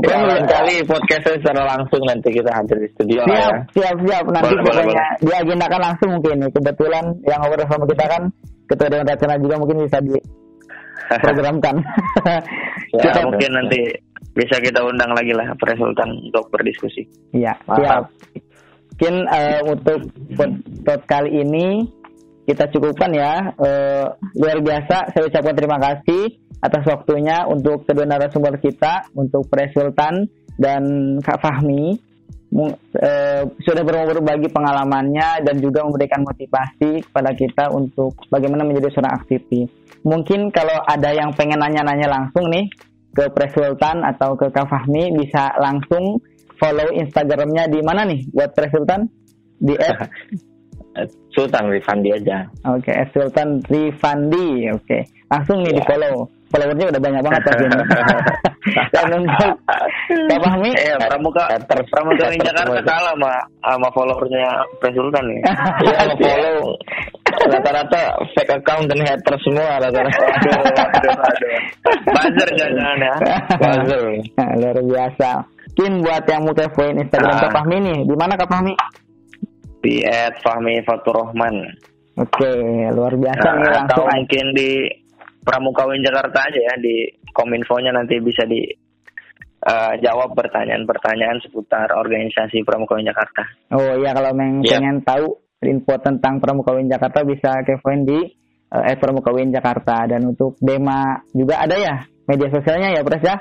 Ya, 0.00 0.40
kali 0.48 0.80
podcastnya 0.88 1.38
secara 1.44 1.62
langsung 1.76 2.02
nanti 2.08 2.32
kita 2.32 2.50
hadir 2.50 2.80
di 2.82 2.88
studio 2.96 3.20
siap, 3.28 3.36
ya. 3.36 3.48
Siap, 3.76 3.96
siap. 4.00 4.24
Nanti 4.32 4.54
boleh, 4.56 4.64
pokoknya 4.64 4.96
boleh. 4.96 5.06
diagendakan 5.28 5.80
langsung 5.84 6.08
mungkin. 6.18 6.36
Kebetulan 6.50 7.04
yang 7.28 7.38
ngobrol 7.44 7.68
sama 7.68 7.84
kita 7.84 8.04
kan 8.08 8.22
ketua 8.74 8.90
dewan 8.90 9.06
rakyat 9.06 9.40
juga 9.40 9.56
mungkin 9.62 9.86
bisa 9.86 9.98
diprogramkan. 10.02 11.76
ya, 12.98 13.02
kita 13.06 13.20
mungkin 13.24 13.50
nanti 13.54 13.80
bisa 14.34 14.58
kita 14.58 14.82
undang 14.82 15.14
lagi 15.14 15.30
lah 15.30 15.54
Sultan 15.78 16.10
untuk 16.18 16.50
berdiskusi. 16.50 17.06
Iya, 17.30 17.54
siap. 17.70 18.10
Mungkin 18.94 19.14
uh, 19.26 19.60
untuk 19.70 19.98
podcast 20.86 21.06
kali 21.06 21.42
ini 21.42 21.86
kita 22.44 22.68
cukupkan 22.70 23.10
ya. 23.14 23.54
Uh, 23.56 24.06
luar 24.38 24.58
biasa, 24.60 25.14
saya 25.14 25.22
ucapkan 25.26 25.54
terima 25.54 25.78
kasih 25.80 26.38
atas 26.64 26.84
waktunya 26.88 27.44
untuk 27.46 27.84
kedua 27.86 28.08
narasumber 28.08 28.56
kita, 28.58 29.06
untuk 29.14 29.46
Sultan 29.74 30.26
dan 30.56 30.82
Kak 31.20 31.42
Fahmi 31.42 32.13
uh, 32.54 33.42
sudah 33.66 33.82
berbagi 33.82 34.48
pengalamannya 34.48 35.42
dan 35.42 35.56
juga 35.58 35.82
memberikan 35.82 36.22
motivasi 36.22 37.02
kepada 37.10 37.30
kita 37.34 37.64
untuk 37.74 38.14
bagaimana 38.30 38.62
menjadi 38.62 38.94
seorang 38.94 39.14
aktivis. 39.18 39.68
Mungkin 40.06 40.54
kalau 40.54 40.78
ada 40.86 41.10
yang 41.10 41.34
pengen 41.34 41.58
nanya-nanya 41.58 42.06
langsung 42.06 42.46
nih 42.48 42.70
ke 43.14 43.30
Presultan 43.30 44.06
atau 44.06 44.38
ke 44.38 44.50
Kak 44.50 44.66
Fahmi 44.70 45.14
bisa 45.18 45.54
langsung 45.58 46.22
follow 46.58 46.90
Instagramnya 46.94 47.66
di 47.70 47.80
mana 47.82 48.06
nih 48.06 48.26
buat 48.30 48.54
Presultan 48.54 49.06
di 49.58 49.74
at 49.78 50.10
Sultan 51.34 51.66
Rifandi 51.66 52.14
aja. 52.14 52.46
Oke, 52.70 52.94
okay, 52.94 53.10
Sultan 53.10 53.58
Rifandi. 53.66 54.70
Oke, 54.70 54.86
okay. 54.86 55.02
langsung 55.26 55.66
nih 55.66 55.74
yeah. 55.74 55.78
di 55.78 55.82
ya. 55.82 55.88
follow 55.90 56.14
followernya 56.54 56.86
udah 56.94 57.02
banyak 57.02 57.22
banget 57.26 57.42
pasti. 57.42 57.64
Dan 58.94 59.10
untuk 59.20 59.52
Kak 60.08 60.40
Fahmi, 60.40 60.70
eh, 60.72 60.96
pramuka 60.96 61.44
pramuka 61.66 62.26
di 62.32 62.38
Jakarta 62.40 62.80
kalah 62.80 63.12
sama 63.12 63.32
sama 63.60 63.88
followernya 63.90 64.46
Presultan 64.78 65.24
ya. 65.34 65.40
Iya, 65.84 65.96
sama 65.98 66.14
follow 66.22 66.58
rata-rata 67.34 68.02
fake 68.32 68.54
account 68.62 68.86
dan 68.86 69.00
hater 69.02 69.34
semua 69.42 69.82
rata-rata. 69.82 70.24
Buzzer 72.06 72.48
jangan 72.54 72.96
ya. 73.02 73.14
Buzzer. 73.58 74.02
Luar 74.62 74.78
biasa. 74.78 75.30
Mungkin 75.74 76.06
buat 76.06 76.22
yang 76.30 76.42
mau 76.46 76.54
kepoin 76.54 76.96
Instagram 77.02 77.34
Kak 77.42 77.50
Fahmi 77.50 77.76
nih, 77.82 77.98
di 78.06 78.14
mana 78.14 78.38
Kak 78.38 78.46
Fahmi? 78.46 78.72
Di 79.82 80.06
@fahmi_faturrahman. 80.40 81.54
Oke, 82.14 82.46
luar 82.94 83.18
biasa 83.18 83.42
nah, 83.42 83.54
nih 83.58 83.70
langsung. 83.74 84.06
Atau 84.06 84.14
mungkin 84.14 84.46
di 84.54 84.70
Pramuka 85.44 85.84
Win 85.84 86.00
Jakarta 86.00 86.48
aja 86.48 86.60
ya 86.60 86.74
di 86.80 87.04
kominfonya 87.30 87.92
nanti 87.92 88.16
bisa 88.18 88.48
di 88.48 88.64
uh, 89.64 89.94
jawab 90.00 90.32
pertanyaan-pertanyaan 90.32 91.44
seputar 91.44 91.92
organisasi 91.92 92.64
Pramuka 92.64 92.96
Win 92.96 93.08
Jakarta. 93.08 93.44
Oh 93.76 93.94
iya 94.00 94.16
kalau 94.16 94.32
memang 94.32 94.64
yeah. 94.64 94.80
pengen 94.80 95.04
tahu 95.04 95.38
info 95.64 95.94
tentang 96.00 96.40
Pramuka 96.40 96.72
Win 96.72 96.88
Jakarta 96.88 97.24
bisa 97.24 97.60
kepoin 97.64 98.08
di 98.08 98.20
uh, 98.72 98.96
Pramuka 98.96 99.30
Win 99.32 99.52
Jakarta 99.52 100.08
dan 100.08 100.24
untuk 100.32 100.56
Dema 100.60 101.20
juga 101.36 101.64
ada 101.64 101.76
ya 101.76 102.04
media 102.24 102.48
sosialnya 102.48 102.96
ya 102.96 103.02
Pres 103.04 103.24
ya? 103.24 103.36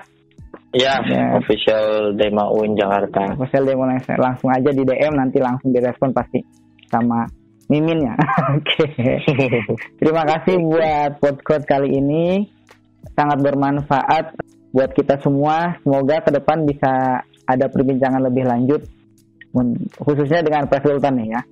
Ya, 0.74 0.93
ya. 1.06 1.38
official 1.38 2.18
Dema 2.18 2.49
Win 2.49 2.74
Jakarta. 2.74 3.38
Official 3.38 3.64
Dema 3.70 3.93
langsung 4.18 4.49
aja 4.49 4.70
di 4.74 4.84
DM 4.84 5.14
nanti 5.14 5.38
langsung 5.38 5.70
direspon 5.70 6.12
pasti 6.12 6.41
sama 6.89 7.26
Mimin 7.72 8.03
ya. 8.03 8.16
Oke. 8.57 8.86
Terima 9.99 10.24
kasih 10.28 10.59
buat 10.59 11.11
podcast 11.24 11.64
kali 11.68 11.95
ini. 11.95 12.51
Sangat 13.14 13.39
bermanfaat 13.39 14.36
buat 14.74 14.91
kita 14.91 15.22
semua. 15.22 15.78
Semoga 15.84 16.24
ke 16.24 16.32
depan 16.34 16.68
bisa 16.68 17.24
ada 17.47 17.66
perbincangan 17.68 18.24
lebih 18.24 18.47
lanjut 18.47 18.82
khususnya 20.01 20.41
dengan 20.41 20.66
Pak 20.66 20.82
Sultan 20.82 21.22
ya. 21.22 21.41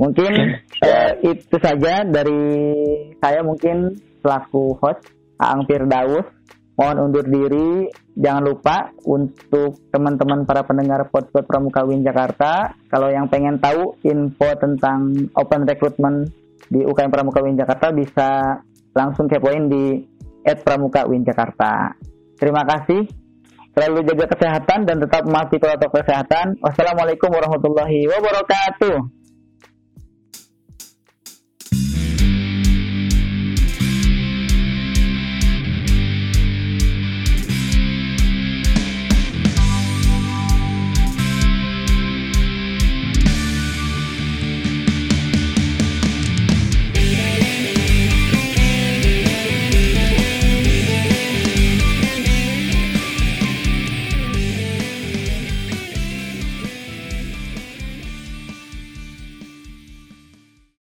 mungkin 0.00 0.32
uh, 0.84 1.12
itu 1.24 1.56
saja 1.56 2.04
dari 2.04 2.44
saya 3.16 3.40
mungkin 3.40 3.96
selaku 4.20 4.76
host 4.76 5.08
Aang 5.40 5.64
Firdaus 5.64 6.28
mohon 6.78 7.10
undur 7.10 7.26
diri. 7.26 7.90
Jangan 8.18 8.42
lupa 8.46 8.94
untuk 9.06 9.90
teman-teman 9.90 10.46
para 10.46 10.62
pendengar 10.62 11.10
podcast 11.10 11.46
Pramuka 11.46 11.82
Win 11.86 12.06
Jakarta, 12.06 12.74
kalau 12.90 13.10
yang 13.10 13.26
pengen 13.26 13.58
tahu 13.58 13.98
info 14.06 14.48
tentang 14.58 15.30
open 15.34 15.66
recruitment 15.66 16.30
di 16.70 16.82
UKM 16.82 17.10
Pramuka 17.10 17.42
Win 17.42 17.58
Jakarta 17.58 17.90
bisa 17.90 18.58
langsung 18.94 19.30
kepoin 19.30 19.70
di 19.70 20.02
@pramuka_win 20.42 21.22
Jakarta. 21.22 21.92
Terima 22.38 22.64
kasih. 22.64 23.04
Selalu 23.76 24.02
jaga 24.10 24.34
kesehatan 24.34 24.88
dan 24.88 24.96
tetap 24.98 25.22
mematuhi 25.22 25.62
protokol 25.62 26.02
kesehatan. 26.02 26.58
Wassalamualaikum 26.58 27.30
warahmatullahi 27.30 28.10
wabarakatuh. 28.10 29.17